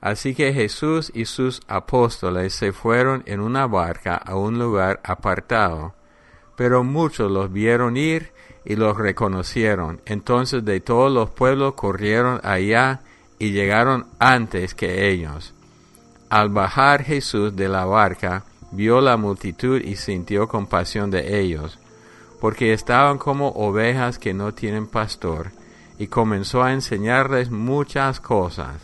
Así 0.00 0.34
que 0.34 0.54
Jesús 0.54 1.12
y 1.14 1.26
sus 1.26 1.60
apóstoles 1.68 2.54
se 2.54 2.72
fueron 2.72 3.22
en 3.26 3.40
una 3.40 3.66
barca 3.66 4.16
a 4.16 4.34
un 4.34 4.58
lugar 4.58 5.00
apartado, 5.04 5.94
pero 6.56 6.84
muchos 6.84 7.30
los 7.30 7.52
vieron 7.52 7.98
ir 7.98 8.32
y 8.64 8.76
los 8.76 8.96
reconocieron. 8.96 10.00
Entonces 10.06 10.64
de 10.64 10.80
todos 10.80 11.12
los 11.12 11.28
pueblos 11.28 11.74
corrieron 11.74 12.40
allá 12.44 13.02
y 13.38 13.52
llegaron 13.52 14.06
antes 14.18 14.74
que 14.74 15.10
ellos. 15.10 15.53
Al 16.30 16.48
bajar 16.48 17.04
Jesús 17.04 17.54
de 17.54 17.68
la 17.68 17.84
barca, 17.84 18.44
vio 18.70 19.00
la 19.00 19.16
multitud 19.16 19.80
y 19.80 19.96
sintió 19.96 20.48
compasión 20.48 21.10
de 21.10 21.40
ellos, 21.40 21.78
porque 22.40 22.72
estaban 22.72 23.18
como 23.18 23.48
ovejas 23.50 24.18
que 24.18 24.34
no 24.34 24.52
tienen 24.52 24.86
pastor, 24.86 25.52
y 25.98 26.08
comenzó 26.08 26.62
a 26.62 26.72
enseñarles 26.72 27.50
muchas 27.50 28.20
cosas. 28.20 28.80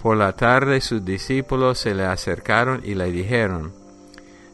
Por 0.00 0.16
la 0.16 0.34
tarde 0.34 0.80
sus 0.80 1.04
discípulos 1.04 1.78
se 1.78 1.94
le 1.94 2.04
acercaron 2.04 2.82
y 2.84 2.94
le 2.94 3.10
dijeron, 3.10 3.72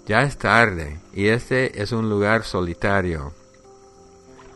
Ya 0.07 0.23
es 0.23 0.39
tarde, 0.39 0.99
y 1.13 1.27
este 1.27 1.83
es 1.83 1.93
un 1.93 2.09
lugar 2.09 2.45
solitario. 2.45 3.35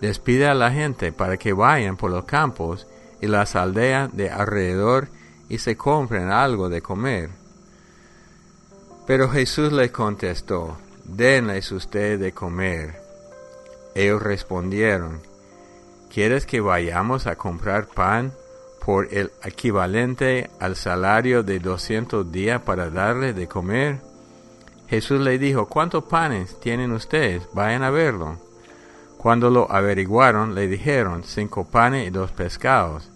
Despide 0.00 0.46
a 0.46 0.54
la 0.54 0.70
gente 0.70 1.12
para 1.12 1.36
que 1.36 1.52
vayan 1.52 1.96
por 1.96 2.10
los 2.10 2.24
campos 2.24 2.86
y 3.20 3.26
las 3.26 3.56
aldeas 3.56 4.14
de 4.16 4.30
alrededor 4.30 5.08
y 5.48 5.58
se 5.58 5.76
compren 5.76 6.30
algo 6.30 6.68
de 6.68 6.82
comer. 6.82 7.43
Pero 9.06 9.28
Jesús 9.28 9.70
les 9.70 9.90
contestó, 9.90 10.78
denles 11.04 11.70
ustedes 11.72 12.18
de 12.18 12.32
comer. 12.32 13.02
Ellos 13.94 14.22
respondieron, 14.22 15.20
¿quieres 16.12 16.46
que 16.46 16.60
vayamos 16.60 17.26
a 17.26 17.36
comprar 17.36 17.86
pan 17.86 18.32
por 18.84 19.12
el 19.12 19.30
equivalente 19.44 20.48
al 20.58 20.74
salario 20.74 21.42
de 21.42 21.58
doscientos 21.58 22.32
días 22.32 22.62
para 22.62 22.88
darle 22.88 23.34
de 23.34 23.46
comer? 23.46 24.00
Jesús 24.88 25.20
le 25.20 25.38
dijo, 25.38 25.66
¿cuántos 25.66 26.04
panes 26.04 26.58
tienen 26.60 26.92
ustedes? 26.92 27.46
Vayan 27.52 27.82
a 27.82 27.90
verlo. 27.90 28.38
Cuando 29.18 29.50
lo 29.50 29.70
averiguaron, 29.70 30.54
le 30.54 30.66
dijeron, 30.66 31.24
cinco 31.24 31.64
panes 31.64 32.08
y 32.08 32.10
dos 32.10 32.30
pescados. 32.32 33.10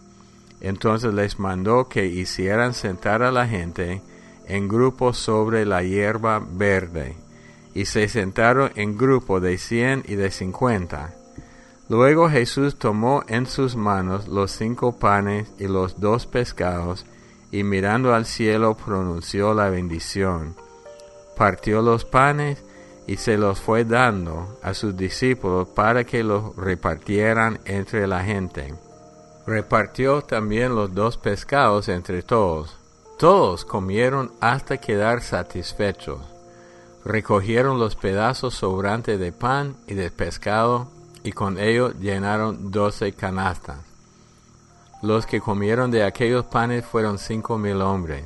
Entonces 0.60 1.14
les 1.14 1.38
mandó 1.38 1.88
que 1.88 2.06
hicieran 2.06 2.74
sentar 2.74 3.22
a 3.22 3.32
la 3.32 3.46
gente 3.46 4.02
en 4.48 4.66
grupo 4.66 5.12
sobre 5.12 5.64
la 5.66 5.82
hierba 5.82 6.42
verde, 6.50 7.16
y 7.74 7.84
se 7.84 8.08
sentaron 8.08 8.72
en 8.74 8.96
grupo 8.96 9.40
de 9.40 9.58
cien 9.58 10.02
y 10.08 10.16
de 10.16 10.30
cincuenta. 10.30 11.14
Luego 11.88 12.28
Jesús 12.28 12.78
tomó 12.78 13.22
en 13.28 13.46
sus 13.46 13.76
manos 13.76 14.26
los 14.26 14.50
cinco 14.50 14.98
panes 14.98 15.48
y 15.58 15.68
los 15.68 16.00
dos 16.00 16.26
pescados, 16.26 17.06
y 17.52 17.62
mirando 17.62 18.14
al 18.14 18.26
cielo 18.26 18.74
pronunció 18.74 19.54
la 19.54 19.70
bendición. 19.70 20.54
Partió 21.36 21.82
los 21.82 22.04
panes 22.04 22.64
y 23.06 23.16
se 23.16 23.38
los 23.38 23.60
fue 23.60 23.84
dando 23.84 24.58
a 24.62 24.74
sus 24.74 24.96
discípulos 24.96 25.68
para 25.68 26.04
que 26.04 26.22
los 26.24 26.56
repartieran 26.56 27.60
entre 27.64 28.06
la 28.06 28.22
gente. 28.22 28.74
Repartió 29.46 30.20
también 30.20 30.74
los 30.74 30.94
dos 30.94 31.16
pescados 31.16 31.88
entre 31.88 32.22
todos 32.22 32.77
todos 33.18 33.64
comieron 33.64 34.30
hasta 34.40 34.76
quedar 34.76 35.22
satisfechos. 35.22 36.20
Recogieron 37.04 37.80
los 37.80 37.96
pedazos 37.96 38.54
sobrantes 38.54 39.18
de 39.18 39.32
pan 39.32 39.76
y 39.88 39.94
de 39.94 40.12
pescado 40.12 40.86
y 41.24 41.32
con 41.32 41.58
ello 41.58 41.92
llenaron 41.98 42.70
doce 42.70 43.12
canastas. 43.12 43.78
Los 45.02 45.26
que 45.26 45.40
comieron 45.40 45.90
de 45.90 46.04
aquellos 46.04 46.46
panes 46.46 46.84
fueron 46.84 47.18
cinco 47.18 47.58
mil 47.58 47.82
hombres. 47.82 48.24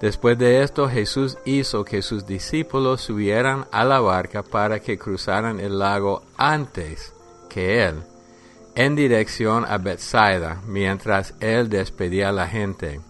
Después 0.00 0.36
de 0.38 0.64
esto 0.64 0.88
Jesús 0.88 1.38
hizo 1.44 1.84
que 1.84 2.02
sus 2.02 2.26
discípulos 2.26 3.00
subieran 3.00 3.66
a 3.70 3.84
la 3.84 4.00
barca 4.00 4.42
para 4.42 4.80
que 4.80 4.98
cruzaran 4.98 5.60
el 5.60 5.78
lago 5.78 6.24
antes 6.36 7.14
que 7.48 7.84
él, 7.84 8.02
en 8.74 8.96
dirección 8.96 9.64
a 9.64 9.78
Bethsaida, 9.78 10.60
mientras 10.66 11.34
él 11.38 11.68
despedía 11.68 12.30
a 12.30 12.32
la 12.32 12.48
gente 12.48 13.00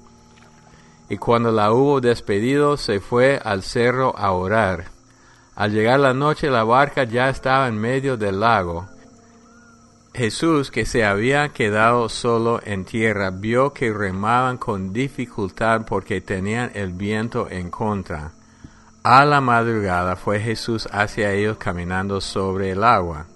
y 1.08 1.16
cuando 1.16 1.52
la 1.52 1.72
hubo 1.72 2.00
despedido 2.00 2.76
se 2.76 3.00
fue 3.00 3.40
al 3.42 3.62
cerro 3.62 4.16
a 4.16 4.32
orar. 4.32 4.86
Al 5.54 5.72
llegar 5.72 6.00
la 6.00 6.14
noche 6.14 6.50
la 6.50 6.64
barca 6.64 7.04
ya 7.04 7.28
estaba 7.28 7.68
en 7.68 7.78
medio 7.78 8.16
del 8.16 8.40
lago, 8.40 8.88
Jesús, 10.14 10.70
que 10.70 10.84
se 10.84 11.06
había 11.06 11.48
quedado 11.50 12.10
solo 12.10 12.60
en 12.64 12.84
tierra, 12.84 13.30
vio 13.30 13.72
que 13.72 13.90
remaban 13.94 14.58
con 14.58 14.92
dificultad 14.92 15.86
porque 15.86 16.20
tenían 16.20 16.70
el 16.74 16.92
viento 16.92 17.48
en 17.50 17.70
contra. 17.70 18.32
A 19.02 19.24
la 19.24 19.40
madrugada 19.40 20.16
fue 20.16 20.38
Jesús 20.38 20.86
hacia 20.92 21.32
ellos 21.32 21.56
caminando 21.56 22.20
sobre 22.20 22.72
el 22.72 22.84
agua. 22.84 23.26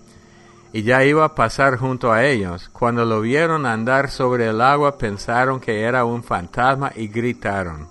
Y 0.77 0.83
ya 0.83 1.03
iba 1.05 1.25
a 1.25 1.35
pasar 1.35 1.79
junto 1.79 2.13
a 2.13 2.27
ellos. 2.27 2.69
Cuando 2.69 3.07
lo 3.07 3.23
vieron 3.23 3.65
andar 3.65 4.11
sobre 4.11 4.47
el 4.47 4.61
agua 4.61 4.99
pensaron 4.99 5.59
que 5.59 5.81
era 5.81 6.05
un 6.05 6.23
fantasma 6.23 6.93
y 6.95 7.09
gritaron, 7.09 7.89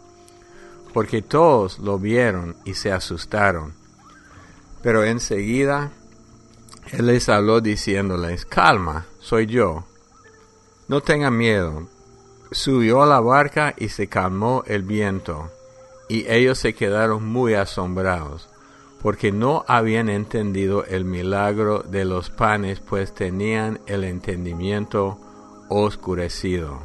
porque 0.94 1.24
todos 1.24 1.80
lo 1.80 1.98
vieron 1.98 2.56
y 2.64 2.76
se 2.76 2.92
asustaron. 2.92 3.74
Pero 4.84 5.04
enseguida 5.04 5.94
él 6.92 7.08
les 7.08 7.28
habló 7.28 7.60
diciéndoles, 7.60 8.46
calma, 8.46 9.08
soy 9.20 9.48
yo. 9.48 9.88
No 10.88 11.02
tengan 11.02 11.36
miedo. 11.36 11.88
Subió 12.52 13.02
a 13.02 13.08
la 13.08 13.20
barca 13.20 13.74
y 13.76 13.90
se 13.90 14.06
calmó 14.06 14.64
el 14.68 14.84
viento 14.84 15.50
y 16.08 16.32
ellos 16.32 16.60
se 16.60 16.76
quedaron 16.76 17.26
muy 17.26 17.56
asombrados, 17.56 18.48
porque 19.06 19.32
no 19.32 19.64
habían 19.68 20.10
entendido 20.10 20.84
el 20.84 21.06
milagro 21.06 21.84
de 21.84 22.06
los 22.06 22.32
panes, 22.32 22.80
pues 22.80 23.14
tenían 23.14 23.80
el 23.86 24.04
entendimiento 24.04 25.20
oscurecido. 25.70 26.80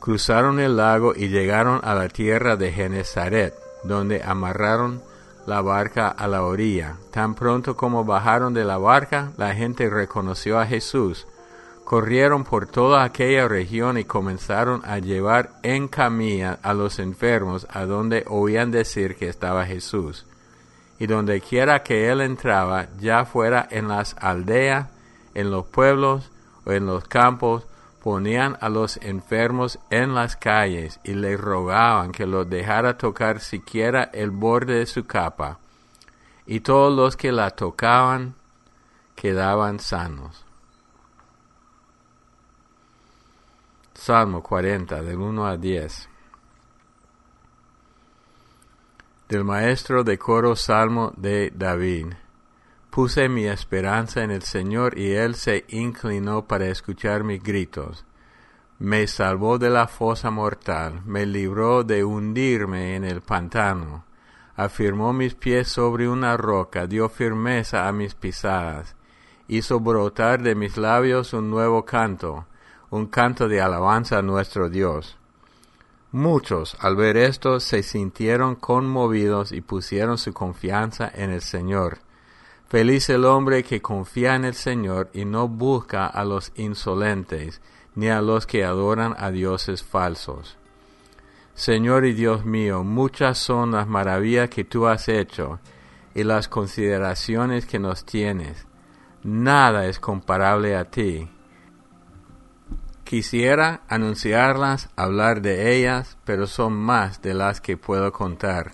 Cruzaron 0.00 0.58
el 0.58 0.78
lago 0.78 1.12
y 1.14 1.28
llegaron 1.28 1.80
a 1.84 1.94
la 1.94 2.08
tierra 2.08 2.56
de 2.56 2.72
Genezaret, 2.72 3.54
donde 3.84 4.20
amarraron 4.24 5.00
la 5.46 5.62
barca 5.62 6.08
a 6.08 6.26
la 6.26 6.42
orilla. 6.42 6.96
Tan 7.12 7.36
pronto 7.36 7.76
como 7.76 8.04
bajaron 8.04 8.52
de 8.52 8.64
la 8.64 8.76
barca, 8.76 9.30
la 9.36 9.54
gente 9.54 9.88
reconoció 9.88 10.58
a 10.58 10.66
Jesús 10.66 11.28
corrieron 11.84 12.42
por 12.42 12.66
toda 12.66 13.04
aquella 13.04 13.46
región 13.46 13.96
y 13.96 14.02
comenzaron 14.02 14.82
a 14.84 14.98
llevar 14.98 15.52
en 15.62 15.86
camilla 15.86 16.58
a 16.60 16.74
los 16.74 16.98
enfermos 16.98 17.64
a 17.70 17.86
donde 17.86 18.24
oían 18.26 18.72
decir 18.72 19.14
que 19.14 19.28
estaba 19.28 19.64
Jesús. 19.66 20.26
Y 20.98 21.06
donde 21.06 21.40
quiera 21.40 21.82
que 21.82 22.10
él 22.10 22.20
entraba, 22.20 22.88
ya 22.98 23.24
fuera 23.24 23.66
en 23.70 23.88
las 23.88 24.16
aldeas, 24.18 24.88
en 25.34 25.50
los 25.50 25.66
pueblos 25.66 26.30
o 26.64 26.72
en 26.72 26.86
los 26.86 27.04
campos, 27.04 27.66
ponían 28.02 28.56
a 28.60 28.68
los 28.68 28.98
enfermos 28.98 29.78
en 29.90 30.14
las 30.14 30.36
calles 30.36 31.00
y 31.02 31.14
le 31.14 31.36
rogaban 31.36 32.12
que 32.12 32.24
los 32.24 32.48
dejara 32.48 32.96
tocar 32.96 33.40
siquiera 33.40 34.04
el 34.12 34.30
borde 34.30 34.74
de 34.74 34.86
su 34.86 35.06
capa. 35.06 35.58
Y 36.46 36.60
todos 36.60 36.96
los 36.96 37.16
que 37.16 37.32
la 37.32 37.50
tocaban 37.50 38.34
quedaban 39.16 39.80
sanos. 39.80 40.44
Salmo 43.94 44.42
40, 44.42 45.02
del 45.02 45.18
1 45.18 45.46
a 45.46 45.56
10. 45.56 46.08
Del 49.28 49.44
maestro 49.44 50.04
de 50.04 50.18
coro 50.18 50.54
Salmo 50.54 51.12
de 51.16 51.52
David. 51.54 52.14
Puse 52.90 53.28
mi 53.28 53.46
esperanza 53.46 54.22
en 54.22 54.30
el 54.30 54.42
Señor 54.42 54.98
y 54.98 55.12
Él 55.12 55.34
se 55.34 55.64
inclinó 55.68 56.46
para 56.46 56.66
escuchar 56.66 57.24
mis 57.24 57.42
gritos. 57.42 58.04
Me 58.78 59.06
salvó 59.06 59.58
de 59.58 59.70
la 59.70 59.88
fosa 59.88 60.30
mortal, 60.30 61.02
me 61.04 61.26
libró 61.26 61.82
de 61.82 62.04
hundirme 62.04 62.94
en 62.94 63.04
el 63.04 63.20
pantano. 63.20 64.04
Afirmó 64.54 65.12
mis 65.12 65.34
pies 65.34 65.68
sobre 65.68 66.08
una 66.08 66.36
roca, 66.36 66.86
dio 66.86 67.08
firmeza 67.08 67.88
a 67.88 67.92
mis 67.92 68.14
pisadas. 68.14 68.94
Hizo 69.48 69.80
brotar 69.80 70.42
de 70.42 70.54
mis 70.54 70.76
labios 70.76 71.32
un 71.32 71.50
nuevo 71.50 71.84
canto 71.84 72.46
un 72.90 73.06
canto 73.06 73.48
de 73.48 73.60
alabanza 73.60 74.18
a 74.18 74.22
nuestro 74.22 74.68
Dios. 74.68 75.16
Muchos 76.16 76.78
al 76.80 76.96
ver 76.96 77.18
esto 77.18 77.60
se 77.60 77.82
sintieron 77.82 78.54
conmovidos 78.54 79.52
y 79.52 79.60
pusieron 79.60 80.16
su 80.16 80.32
confianza 80.32 81.12
en 81.14 81.30
el 81.30 81.42
Señor. 81.42 81.98
Feliz 82.70 83.10
el 83.10 83.26
hombre 83.26 83.62
que 83.64 83.82
confía 83.82 84.34
en 84.34 84.46
el 84.46 84.54
Señor 84.54 85.10
y 85.12 85.26
no 85.26 85.46
busca 85.46 86.06
a 86.06 86.24
los 86.24 86.52
insolentes, 86.54 87.60
ni 87.94 88.08
a 88.08 88.22
los 88.22 88.46
que 88.46 88.64
adoran 88.64 89.14
a 89.18 89.30
dioses 89.30 89.82
falsos. 89.82 90.56
Señor 91.52 92.06
y 92.06 92.14
Dios 92.14 92.46
mío, 92.46 92.82
muchas 92.82 93.36
son 93.36 93.72
las 93.72 93.86
maravillas 93.86 94.48
que 94.48 94.64
tú 94.64 94.86
has 94.86 95.10
hecho 95.10 95.60
y 96.14 96.24
las 96.24 96.48
consideraciones 96.48 97.66
que 97.66 97.78
nos 97.78 98.06
tienes. 98.06 98.66
Nada 99.22 99.84
es 99.84 100.00
comparable 100.00 100.76
a 100.76 100.86
ti. 100.86 101.28
Quisiera 103.06 103.82
anunciarlas, 103.86 104.88
hablar 104.96 105.40
de 105.40 105.76
ellas, 105.76 106.18
pero 106.24 106.48
son 106.48 106.72
más 106.72 107.22
de 107.22 107.34
las 107.34 107.60
que 107.60 107.76
puedo 107.76 108.10
contar. 108.10 108.72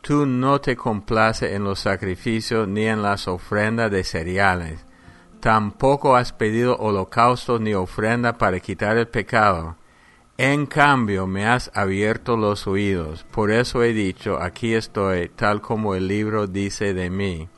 Tú 0.00 0.24
no 0.24 0.62
te 0.62 0.76
complace 0.76 1.54
en 1.54 1.64
los 1.64 1.80
sacrificios 1.80 2.66
ni 2.66 2.86
en 2.86 3.02
las 3.02 3.28
ofrendas 3.28 3.90
de 3.90 4.02
cereales. 4.02 4.86
Tampoco 5.40 6.16
has 6.16 6.32
pedido 6.32 6.78
holocaustos 6.78 7.60
ni 7.60 7.74
ofrenda 7.74 8.38
para 8.38 8.60
quitar 8.60 8.96
el 8.96 9.08
pecado. 9.08 9.76
En 10.38 10.64
cambio 10.64 11.26
me 11.26 11.46
has 11.46 11.70
abierto 11.74 12.38
los 12.38 12.66
oídos. 12.66 13.24
Por 13.30 13.50
eso 13.50 13.82
he 13.82 13.92
dicho, 13.92 14.40
aquí 14.40 14.72
estoy, 14.72 15.28
tal 15.28 15.60
como 15.60 15.94
el 15.94 16.08
libro 16.08 16.46
dice 16.46 16.94
de 16.94 17.10
mí. 17.10 17.50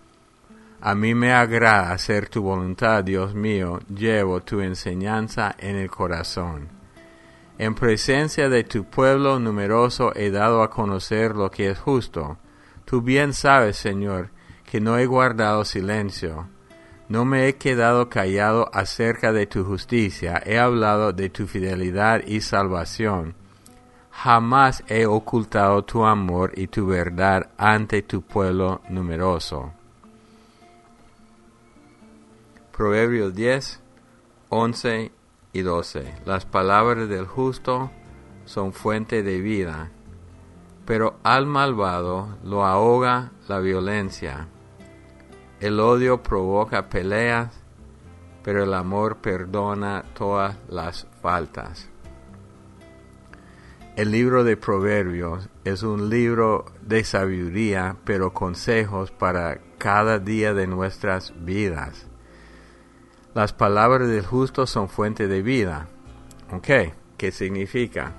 A 0.85 0.97
mí 0.97 1.15
me 1.15 1.33
agrada 1.33 1.93
hacer 1.93 2.29
tu 2.29 2.43
voluntad, 2.43 3.05
Dios 3.05 3.37
mío, 3.37 3.79
llevo 3.89 4.41
tu 4.41 4.61
enseñanza 4.61 5.55
en 5.57 5.77
el 5.77 5.89
corazón. 5.89 6.71
En 7.57 7.77
presencia 7.77 8.49
de 8.49 8.65
tu 8.65 8.83
pueblo 8.83 9.39
numeroso 9.39 10.13
he 10.17 10.33
dado 10.33 10.61
a 10.61 10.71
conocer 10.71 11.37
lo 11.37 11.53
que 11.53 11.71
es 11.71 11.79
justo. 11.79 12.37
Tú 12.85 13.01
bien 13.01 13.33
sabes, 13.33 13.77
Señor, 13.77 14.31
que 14.69 14.81
no 14.81 14.99
he 14.99 15.07
guardado 15.07 15.65
silencio. 15.65 16.49
No 17.09 17.25
me 17.25 17.47
he 17.47 17.55
quedado 17.55 18.09
callado 18.09 18.69
acerca 18.73 19.33
de 19.33 19.47
tu 19.47 19.65
justicia, 19.65 20.43
he 20.45 20.59
hablado 20.59 21.13
de 21.13 21.31
tu 21.31 21.47
fidelidad 21.47 22.23
y 22.27 22.41
salvación. 22.41 23.37
Jamás 24.11 24.83
he 24.89 25.07
ocultado 25.07 25.85
tu 25.85 26.05
amor 26.05 26.51
y 26.57 26.67
tu 26.67 26.89
verdad 26.89 27.51
ante 27.57 28.03
tu 28.03 28.23
pueblo 28.23 28.81
numeroso. 28.89 29.75
Proverbios 32.77 33.35
10, 33.35 33.81
11 34.49 35.13
y 35.53 35.61
12. 35.61 36.15
Las 36.25 36.47
palabras 36.47 37.07
del 37.07 37.27
justo 37.27 37.91
son 38.47 38.73
fuente 38.73 39.23
de 39.23 39.43
vida, 39.43 39.91
pero 40.87 41.19
al 41.23 41.45
malvado 41.45 42.39
lo 42.43 42.65
ahoga 42.65 43.33
la 43.47 43.59
violencia. 43.59 44.49
El 45.61 45.81
odio 45.81 46.23
provoca 46.23 46.89
peleas, 46.89 47.61
pero 48.43 48.65
el 48.65 48.73
amor 48.73 49.19
perdona 49.19 50.05
todas 50.15 50.57
las 50.71 51.07
faltas. 51.21 51.91
El 53.97 54.11
libro 54.11 54.45
de 54.45 54.57
Proverbios 54.57 55.51
es 55.65 55.83
un 55.83 56.09
libro 56.09 56.65
de 56.81 57.05
sabiduría, 57.05 57.99
pero 58.05 58.33
consejos 58.33 59.11
para 59.11 59.61
cada 59.77 60.19
día 60.19 60.55
de 60.55 60.67
nuestras 60.67 61.35
vidas. 61.45 62.07
Las 63.35 63.55
palabras 63.55 64.09
del 64.09 64.27
justo 64.27 64.67
son 64.67 64.89
fuente 64.89 65.27
de 65.27 65.41
vida. 65.43 65.89
¿Ok? 66.53 66.69
¿Qué 67.17 67.33
significa? 67.33 68.13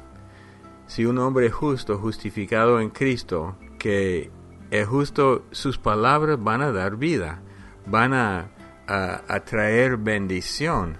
Si 0.87 1.05
un 1.05 1.19
hombre 1.19 1.51
justo, 1.51 1.99
justificado 1.99 2.79
en 2.79 2.89
Cristo, 2.89 3.55
que 3.77 4.31
es 4.71 4.87
justo, 4.87 5.45
sus 5.51 5.77
palabras 5.77 6.43
van 6.43 6.61
a 6.61 6.71
dar 6.71 6.95
vida, 6.97 7.41
van 7.85 8.13
a, 8.13 8.49
traer 9.45 9.97
bendición. 9.97 10.97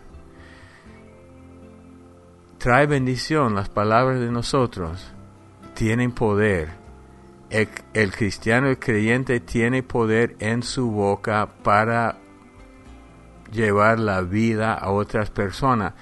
Trae 2.59 2.85
bendición 2.85 3.55
las 3.55 3.69
palabras 3.69 4.19
de 4.19 4.31
nosotros. 4.31 5.11
Tienen 5.73 6.11
poder. 6.11 6.69
El, 7.49 7.67
el 7.93 8.11
cristiano, 8.11 8.67
el 8.67 8.77
creyente 8.77 9.39
tiene 9.39 9.81
poder 9.81 10.35
en 10.39 10.61
su 10.61 10.91
boca 10.91 11.49
para 11.63 12.22
llevar 13.53 13.99
la 13.99 14.21
vida 14.21 14.73
a 14.73 14.89
otras 14.91 15.29
personas, 15.29 15.93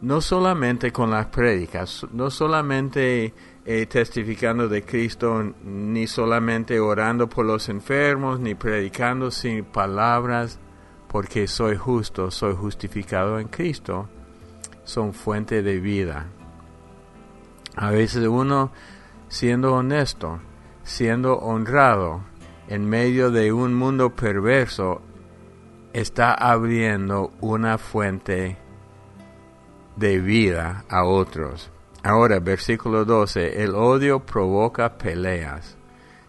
no 0.00 0.20
solamente 0.20 0.92
con 0.92 1.10
las 1.10 1.26
prédicas, 1.26 2.06
no 2.12 2.30
solamente 2.30 3.34
eh, 3.64 3.86
testificando 3.86 4.68
de 4.68 4.82
Cristo, 4.84 5.54
ni 5.64 6.06
solamente 6.06 6.78
orando 6.78 7.28
por 7.28 7.44
los 7.44 7.68
enfermos, 7.68 8.38
ni 8.38 8.54
predicando 8.54 9.30
sin 9.30 9.64
palabras, 9.64 10.60
porque 11.08 11.48
soy 11.48 11.76
justo, 11.76 12.30
soy 12.30 12.54
justificado 12.54 13.40
en 13.40 13.48
Cristo, 13.48 14.08
son 14.84 15.12
fuente 15.12 15.62
de 15.62 15.80
vida. 15.80 16.26
A 17.76 17.90
veces 17.90 18.26
uno, 18.26 18.70
siendo 19.28 19.74
honesto, 19.74 20.40
siendo 20.82 21.38
honrado, 21.38 22.22
en 22.68 22.88
medio 22.88 23.30
de 23.30 23.52
un 23.52 23.74
mundo 23.74 24.14
perverso, 24.14 25.00
está 25.92 26.32
abriendo 26.34 27.32
una 27.40 27.78
fuente 27.78 28.56
de 29.96 30.20
vida 30.20 30.84
a 30.88 31.04
otros. 31.04 31.70
Ahora, 32.02 32.38
versículo 32.38 33.04
12, 33.04 33.62
el 33.62 33.74
odio 33.74 34.20
provoca 34.20 34.96
peleas, 34.96 35.76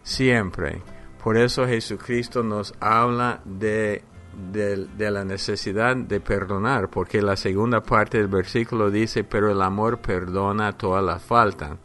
siempre. 0.01 0.81
Por 1.23 1.37
eso 1.37 1.67
Jesucristo 1.67 2.43
nos 2.43 2.73
habla 2.79 3.41
de, 3.45 4.03
de, 4.51 5.11
la 5.11 5.23
necesidad 5.23 5.95
de 5.95 6.19
perdonar, 6.19 6.89
porque 6.89 7.21
la 7.21 7.35
segunda 7.35 7.81
parte 7.81 8.17
del 8.17 8.27
versículo 8.27 8.89
dice, 8.89 9.23
pero 9.23 9.51
el 9.51 9.61
amor 9.61 9.99
perdona 9.99 10.77
todas 10.77 11.03
las 11.03 11.21
faltas. 11.21 11.77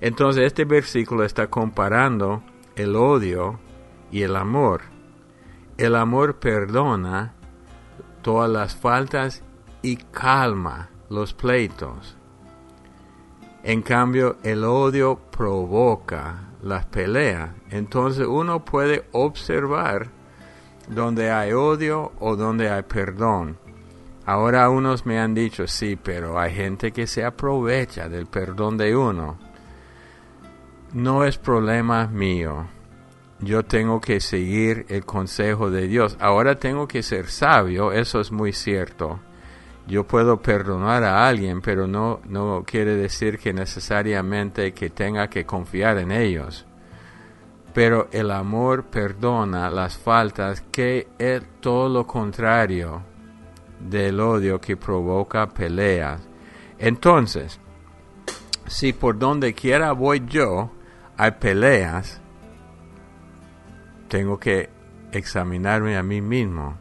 Entonces 0.00 0.44
este 0.44 0.64
versículo 0.64 1.24
está 1.24 1.46
comparando 1.46 2.42
el 2.76 2.94
odio 2.94 3.58
y 4.10 4.22
el 4.22 4.36
amor. 4.36 4.93
El 5.76 5.96
amor 5.96 6.36
perdona 6.36 7.34
todas 8.22 8.50
las 8.50 8.76
faltas 8.76 9.42
y 9.82 9.96
calma 9.96 10.88
los 11.10 11.34
pleitos. 11.34 12.16
En 13.62 13.82
cambio, 13.82 14.36
el 14.42 14.64
odio 14.64 15.18
provoca 15.30 16.50
las 16.62 16.86
peleas. 16.86 17.50
Entonces 17.70 18.26
uno 18.26 18.64
puede 18.64 19.06
observar 19.12 20.08
donde 20.88 21.30
hay 21.30 21.52
odio 21.52 22.12
o 22.20 22.36
donde 22.36 22.70
hay 22.70 22.82
perdón. 22.82 23.58
Ahora 24.26 24.70
unos 24.70 25.04
me 25.04 25.18
han 25.18 25.34
dicho, 25.34 25.66
sí, 25.66 25.96
pero 25.96 26.38
hay 26.38 26.54
gente 26.54 26.92
que 26.92 27.06
se 27.06 27.24
aprovecha 27.24 28.08
del 28.08 28.26
perdón 28.26 28.78
de 28.78 28.96
uno. 28.96 29.38
No 30.92 31.24
es 31.24 31.36
problema 31.36 32.06
mío. 32.06 32.66
Yo 33.44 33.64
tengo 33.64 34.00
que 34.00 34.20
seguir 34.20 34.86
el 34.88 35.04
consejo 35.04 35.70
de 35.70 35.86
Dios. 35.86 36.16
Ahora 36.20 36.58
tengo 36.58 36.88
que 36.88 37.02
ser 37.02 37.28
sabio, 37.28 37.92
eso 37.92 38.20
es 38.20 38.32
muy 38.32 38.52
cierto 38.52 39.20
yo 39.86 40.04
puedo 40.04 40.40
perdonar 40.40 41.04
a 41.04 41.26
alguien, 41.26 41.60
pero 41.60 41.86
no, 41.86 42.20
no 42.24 42.64
quiere 42.66 42.96
decir 42.96 43.38
que 43.38 43.52
necesariamente 43.52 44.72
que 44.72 44.90
tenga 44.90 45.28
que 45.28 45.44
confiar 45.44 45.98
en 45.98 46.10
ellos. 46.10 46.66
Pero 47.74 48.08
el 48.12 48.30
amor 48.30 48.84
perdona 48.84 49.68
las 49.68 49.98
faltas, 49.98 50.62
que 50.72 51.08
es 51.18 51.42
todo 51.60 51.88
lo 51.88 52.06
contrario 52.06 53.02
del 53.78 54.20
odio 54.20 54.60
que 54.60 54.76
provoca 54.76 55.48
peleas. 55.48 56.26
Entonces, 56.78 57.60
si 58.66 58.92
por 58.92 59.18
donde 59.18 59.52
quiera 59.52 59.92
voy 59.92 60.22
yo 60.26 60.70
hay 61.16 61.32
peleas, 61.32 62.22
tengo 64.08 64.38
que 64.38 64.70
examinarme 65.12 65.96
a 65.96 66.02
mí 66.02 66.20
mismo. 66.20 66.76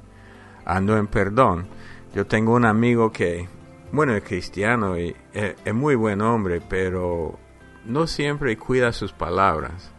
Ando 0.65 0.97
en 0.97 1.07
perdón 1.07 1.67
yo 2.13 2.27
tengo 2.27 2.53
un 2.53 2.65
amigo 2.65 3.11
que, 3.11 3.47
bueno, 3.91 4.13
es 4.13 4.23
cristiano 4.23 4.99
y 4.99 5.15
es, 5.33 5.73
muy 5.73 5.95
buen 5.95 6.21
hombre, 6.21 6.61
pero 6.61 7.39
no 7.85 8.05
siempre 8.05 8.55
cuida 8.55 8.91
sus 8.91 9.11
palabras. 9.13 9.91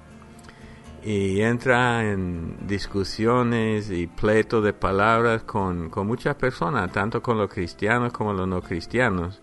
Y 1.03 1.41
entra 1.41 2.09
en 2.09 2.69
discusiones 2.69 3.91
y 3.91 4.07
pleitos 4.07 4.63
de 4.63 4.73
palabras 4.73 5.43
con, 5.43 5.91
con 5.91 6.07
muchas 6.07 6.37
personas, 6.37 6.93
tanto 6.93 7.21
con 7.21 7.37
los 7.37 7.53
cristianos 7.53 8.13
como 8.13 8.33
los 8.33 8.47
no 8.47 8.63
cristianos. 8.63 9.43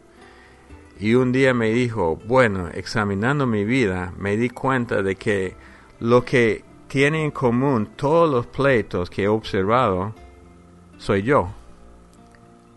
Y 0.98 1.16
un 1.16 1.34
día 1.34 1.54
me 1.54 1.72
dijo, 1.72 2.16
bueno, 2.26 2.70
examinando 2.74 3.46
mi 3.46 3.66
vida, 3.66 4.14
me 4.18 4.38
di 4.38 4.50
cuenta 4.50 5.04
de 5.04 5.16
que 5.18 5.56
lo 6.00 6.24
que 6.24 6.64
tiene 6.92 7.24
en 7.24 7.32
común 7.32 7.92
todos 7.96 8.30
los 8.30 8.48
pleitos 8.48 9.10
que 9.10 9.24
he 9.24 9.28
observado 9.30 10.14
soy 10.98 11.24
yo. 11.24 11.50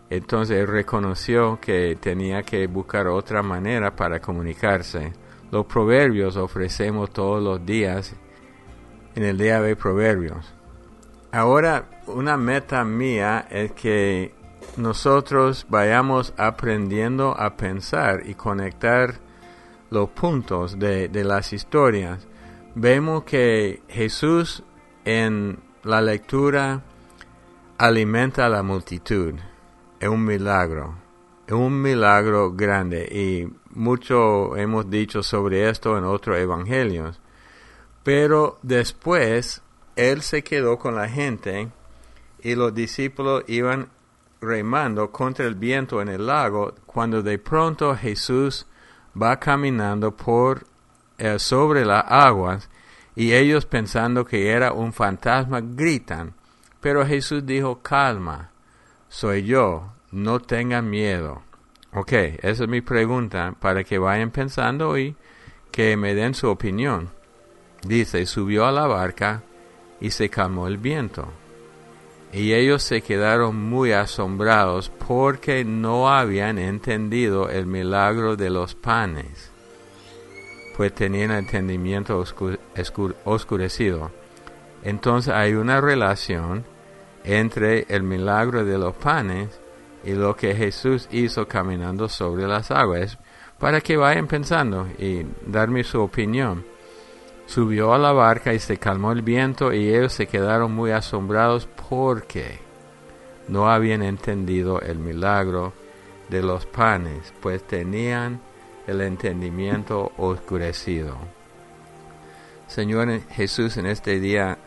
Entonces 0.09 0.69
reconoció 0.69 1.59
que 1.59 1.97
tenía 1.99 2.41
que 2.43 2.65
buscar 2.67 3.07
otra 3.07 3.43
manera 3.43 3.93
para 3.93 4.21
comunicarse. 4.21 5.11
Los 5.51 5.65
proverbios 5.65 6.37
ofrecemos 6.37 7.11
todos 7.11 7.43
los 7.43 7.65
días 7.65 8.15
en 9.15 9.23
el 9.23 9.37
día 9.37 9.59
de 9.59 9.75
proverbios. 9.75 10.53
Ahora, 11.33 11.89
una 12.07 12.37
meta 12.37 12.85
mía 12.85 13.45
es 13.49 13.73
que 13.73 14.33
nosotros 14.77 15.65
vayamos 15.67 16.33
aprendiendo 16.37 17.37
a 17.37 17.57
pensar 17.57 18.21
y 18.25 18.35
conectar 18.35 19.15
los 19.89 20.09
puntos 20.11 20.79
de 20.79 21.23
las 21.25 21.51
historias. 21.51 22.25
Vemos 22.77 23.23
que 23.23 23.81
Jesús 23.87 24.61
en 25.05 25.63
la 25.83 26.01
lectura 26.01 26.83
alimenta 27.77 28.45
a 28.45 28.49
la 28.49 28.63
multitud. 28.63 29.35
Es 29.97 30.09
un 30.09 30.25
milagro, 30.25 30.93
un 31.49 31.81
milagro 31.81 32.51
grande. 32.51 33.05
Y 33.05 33.49
mucho 33.69 34.57
hemos 34.57 34.89
dicho 34.89 35.23
sobre 35.23 35.69
esto 35.69 35.97
en 35.97 36.03
otros 36.03 36.37
evangelios. 36.37 37.21
Pero 38.03 38.59
después 38.61 39.61
él 39.95 40.21
se 40.21 40.43
quedó 40.43 40.77
con 40.77 40.95
la 40.95 41.07
gente 41.07 41.69
y 42.43 42.55
los 42.55 42.75
discípulos 42.75 43.45
iban 43.47 43.87
remando 44.41 45.13
contra 45.13 45.45
el 45.45 45.55
viento 45.55 46.01
en 46.01 46.09
el 46.09 46.27
lago 46.27 46.75
cuando 46.85 47.23
de 47.23 47.39
pronto 47.39 47.95
Jesús 47.95 48.67
va 49.15 49.39
caminando 49.39 50.11
por 50.11 50.74
eh, 51.17 51.39
sobre 51.39 51.85
las 51.85 52.03
aguas 52.07 52.69
y 53.15 53.33
ellos 53.33 53.65
pensando 53.65 54.25
que 54.25 54.51
era 54.51 54.73
un 54.73 54.93
fantasma 54.93 55.61
gritan. 55.61 56.33
Pero 56.81 57.05
Jesús 57.05 57.45
dijo, 57.45 57.79
calma, 57.81 58.51
soy 59.07 59.43
yo, 59.43 59.93
no 60.11 60.39
tengan 60.39 60.89
miedo. 60.89 61.41
Ok, 61.93 62.11
esa 62.11 62.63
es 62.63 62.69
mi 62.69 62.81
pregunta 62.81 63.55
para 63.59 63.83
que 63.83 63.97
vayan 63.97 64.31
pensando 64.31 64.97
y 64.97 65.15
que 65.71 65.95
me 65.95 66.13
den 66.13 66.33
su 66.33 66.49
opinión. 66.49 67.09
Dice, 67.81 68.25
subió 68.25 68.65
a 68.65 68.71
la 68.71 68.87
barca 68.87 69.43
y 70.01 70.11
se 70.11 70.29
calmó 70.29 70.67
el 70.67 70.77
viento. 70.77 71.27
Y 72.33 72.53
ellos 72.53 72.83
se 72.83 73.01
quedaron 73.01 73.55
muy 73.55 73.93
asombrados 73.93 74.89
porque 75.07 75.63
no 75.63 76.09
habían 76.09 76.57
entendido 76.57 77.49
el 77.49 77.65
milagro 77.65 78.35
de 78.35 78.49
los 78.49 78.75
panes, 78.75 79.51
pues 80.75 80.93
tenían 80.93 81.31
entendimiento 81.31 82.23
oscurecido. 83.23 84.11
Entonces 84.83 85.33
hay 85.33 85.53
una 85.53 85.79
relación 85.79 86.65
entre 87.23 87.85
el 87.89 88.03
milagro 88.03 88.65
de 88.65 88.77
los 88.77 88.95
panes 88.95 89.59
y 90.03 90.13
lo 90.13 90.35
que 90.35 90.53
Jesús 90.53 91.07
hizo 91.11 91.47
caminando 91.47 92.07
sobre 92.09 92.47
las 92.47 92.69
aguas, 92.71 93.17
para 93.57 93.81
que 93.81 93.97
vayan 93.97 94.27
pensando 94.27 94.87
y 94.99 95.25
darme 95.47 95.83
su 95.83 96.01
opinión. 96.01 96.65
Subió 97.47 97.93
a 97.93 97.97
la 97.97 98.11
barca 98.11 98.53
y 98.53 98.59
se 98.59 98.77
calmó 98.77 99.11
el 99.11 99.21
viento 99.21 99.73
y 99.73 99.89
ellos 99.89 100.13
se 100.13 100.27
quedaron 100.27 100.73
muy 100.73 100.91
asombrados 100.91 101.67
porque 101.89 102.59
no 103.47 103.69
habían 103.69 104.03
entendido 104.03 104.81
el 104.81 104.99
milagro 104.99 105.73
de 106.29 106.41
los 106.41 106.65
panes, 106.65 107.33
pues 107.41 107.63
tenían 107.63 108.41
el 108.87 109.01
entendimiento 109.01 110.11
oscurecido. 110.17 111.17
Señor 112.67 113.21
Jesús, 113.29 113.77
en 113.77 113.85
este 113.85 114.19
día 114.19 114.57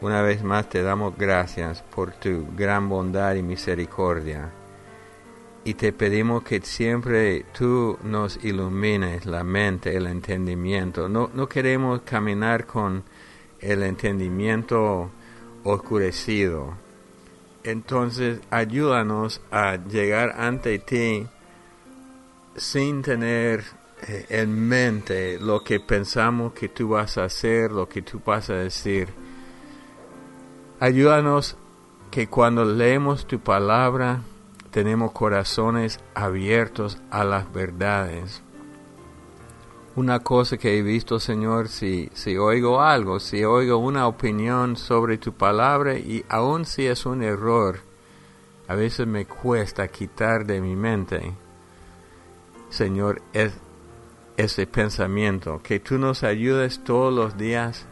una 0.00 0.22
vez 0.22 0.42
más 0.42 0.68
te 0.68 0.82
damos 0.82 1.16
gracias 1.16 1.82
por 1.94 2.12
tu 2.12 2.46
gran 2.56 2.88
bondad 2.88 3.34
y 3.34 3.42
misericordia. 3.42 4.50
Y 5.62 5.74
te 5.74 5.92
pedimos 5.92 6.42
que 6.42 6.62
siempre 6.62 7.44
tú 7.52 7.98
nos 8.02 8.42
ilumines 8.42 9.26
la 9.26 9.44
mente, 9.44 9.94
el 9.94 10.06
entendimiento. 10.06 11.06
No, 11.10 11.30
no 11.34 11.48
queremos 11.48 12.00
caminar 12.00 12.64
con 12.64 13.04
el 13.60 13.82
entendimiento 13.82 15.10
oscurecido. 15.64 16.74
Entonces 17.62 18.40
ayúdanos 18.48 19.42
a 19.50 19.76
llegar 19.76 20.34
ante 20.38 20.78
ti 20.78 21.26
sin 22.60 23.02
tener 23.02 23.64
eh, 24.06 24.26
en 24.28 24.68
mente 24.68 25.38
lo 25.40 25.64
que 25.64 25.80
pensamos 25.80 26.52
que 26.52 26.68
tú 26.68 26.90
vas 26.90 27.18
a 27.18 27.24
hacer, 27.24 27.72
lo 27.72 27.88
que 27.88 28.02
tú 28.02 28.20
vas 28.24 28.50
a 28.50 28.54
decir 28.54 29.08
Ayúdanos 30.82 31.58
que 32.10 32.28
cuando 32.28 32.64
leemos 32.64 33.26
tu 33.26 33.38
palabra 33.38 34.22
tenemos 34.70 35.12
corazones 35.12 36.00
abiertos 36.14 36.96
a 37.10 37.22
las 37.22 37.52
verdades. 37.52 38.42
Una 39.94 40.20
cosa 40.20 40.56
que 40.56 40.78
he 40.78 40.80
visto, 40.80 41.20
Señor, 41.20 41.68
si, 41.68 42.08
si 42.14 42.38
oigo 42.38 42.80
algo, 42.80 43.20
si 43.20 43.44
oigo 43.44 43.76
una 43.76 44.06
opinión 44.06 44.78
sobre 44.78 45.18
tu 45.18 45.34
palabra 45.34 45.98
y 45.98 46.24
aun 46.30 46.64
si 46.64 46.86
es 46.86 47.04
un 47.04 47.22
error, 47.22 47.80
a 48.66 48.74
veces 48.74 49.06
me 49.06 49.26
cuesta 49.26 49.86
quitar 49.88 50.46
de 50.46 50.62
mi 50.62 50.76
mente, 50.76 51.34
Señor, 52.70 53.20
es, 53.32 53.52
ese 54.36 54.66
pensamiento. 54.66 55.60
Que 55.62 55.80
tú 55.80 55.98
nos 55.98 56.22
ayudes 56.22 56.82
todos 56.82 57.12
los 57.12 57.36
días 57.36 57.86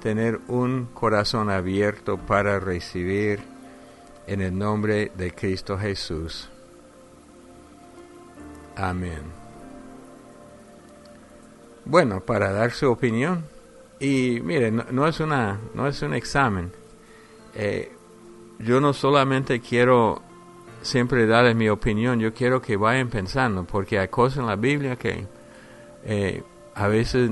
tener 0.00 0.40
un 0.48 0.86
corazón 0.94 1.50
abierto 1.50 2.16
para 2.16 2.58
recibir 2.58 3.40
en 4.26 4.40
el 4.40 4.56
nombre 4.56 5.12
de 5.16 5.32
Cristo 5.32 5.76
Jesús. 5.78 6.48
Amén. 8.76 9.22
Bueno, 11.84 12.20
para 12.20 12.52
dar 12.52 12.70
su 12.70 12.90
opinión, 12.90 13.44
y 13.98 14.40
mire, 14.42 14.70
no, 14.70 15.06
es, 15.06 15.20
una, 15.20 15.58
no 15.74 15.86
es 15.86 16.00
un 16.02 16.14
examen. 16.14 16.72
Eh, 17.54 17.92
yo 18.58 18.80
no 18.80 18.92
solamente 18.92 19.60
quiero 19.60 20.22
siempre 20.82 21.26
darles 21.26 21.56
mi 21.56 21.68
opinión, 21.68 22.20
yo 22.20 22.32
quiero 22.32 22.60
que 22.60 22.76
vayan 22.76 23.08
pensando, 23.08 23.64
porque 23.64 23.98
hay 23.98 24.08
cosas 24.08 24.38
en 24.38 24.46
la 24.46 24.56
Biblia 24.56 24.96
que 24.96 25.26
eh, 26.04 26.42
a 26.74 26.88
veces 26.88 27.30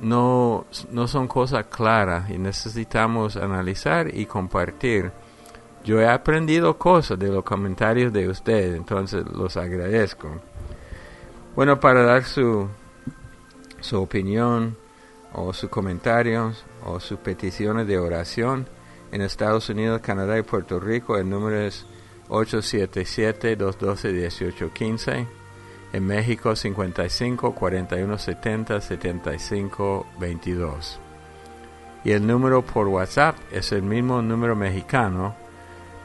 no, 0.00 0.66
no 0.90 1.08
son 1.08 1.28
cosas 1.28 1.66
claras 1.66 2.30
y 2.30 2.38
necesitamos 2.38 3.36
analizar 3.36 4.14
y 4.14 4.26
compartir. 4.26 5.12
Yo 5.84 6.00
he 6.00 6.08
aprendido 6.08 6.78
cosas 6.78 7.18
de 7.18 7.28
los 7.28 7.44
comentarios 7.44 8.12
de 8.12 8.28
ustedes, 8.28 8.76
entonces 8.76 9.24
los 9.32 9.56
agradezco. 9.56 10.40
Bueno, 11.54 11.78
para 11.78 12.02
dar 12.02 12.24
su, 12.24 12.68
su 13.80 14.00
opinión 14.00 14.76
o 15.32 15.52
sus 15.52 15.68
comentarios 15.68 16.64
o 16.84 16.98
sus 17.00 17.18
peticiones 17.18 17.86
de 17.86 17.98
oración 17.98 18.66
en 19.12 19.20
Estados 19.20 19.68
Unidos, 19.68 20.00
Canadá 20.00 20.38
y 20.38 20.42
Puerto 20.42 20.80
Rico, 20.80 21.16
el 21.18 21.28
número 21.28 21.60
es 21.60 21.86
877-212-1815. 22.28 25.26
En 25.92 26.06
México 26.06 26.56
55 26.56 27.54
41 27.54 28.18
70 28.18 28.80
75 28.80 30.06
22. 30.18 30.98
Y 32.04 32.10
el 32.10 32.26
número 32.26 32.62
por 32.62 32.88
WhatsApp 32.88 33.36
es 33.52 33.70
el 33.72 33.82
mismo 33.82 34.20
número 34.20 34.56
mexicano. 34.56 35.36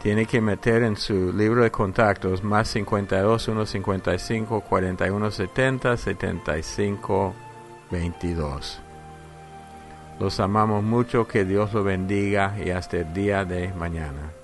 Tiene 0.01 0.25
que 0.25 0.41
meter 0.41 0.83
en 0.83 0.95
su 0.95 1.33
libro 1.33 1.63
de 1.63 1.71
contactos 1.71 2.41
más 2.43 2.69
52 2.69 3.43
155 3.43 4.61
41 4.61 5.31
70 5.31 5.97
75 5.97 7.33
22. 7.91 8.81
Los 10.19 10.39
amamos 10.39 10.83
mucho, 10.83 11.27
que 11.27 11.45
Dios 11.45 11.73
lo 11.73 11.83
bendiga 11.83 12.55
y 12.63 12.71
hasta 12.71 12.97
el 12.97 13.13
día 13.13 13.45
de 13.45 13.73
mañana. 13.73 14.38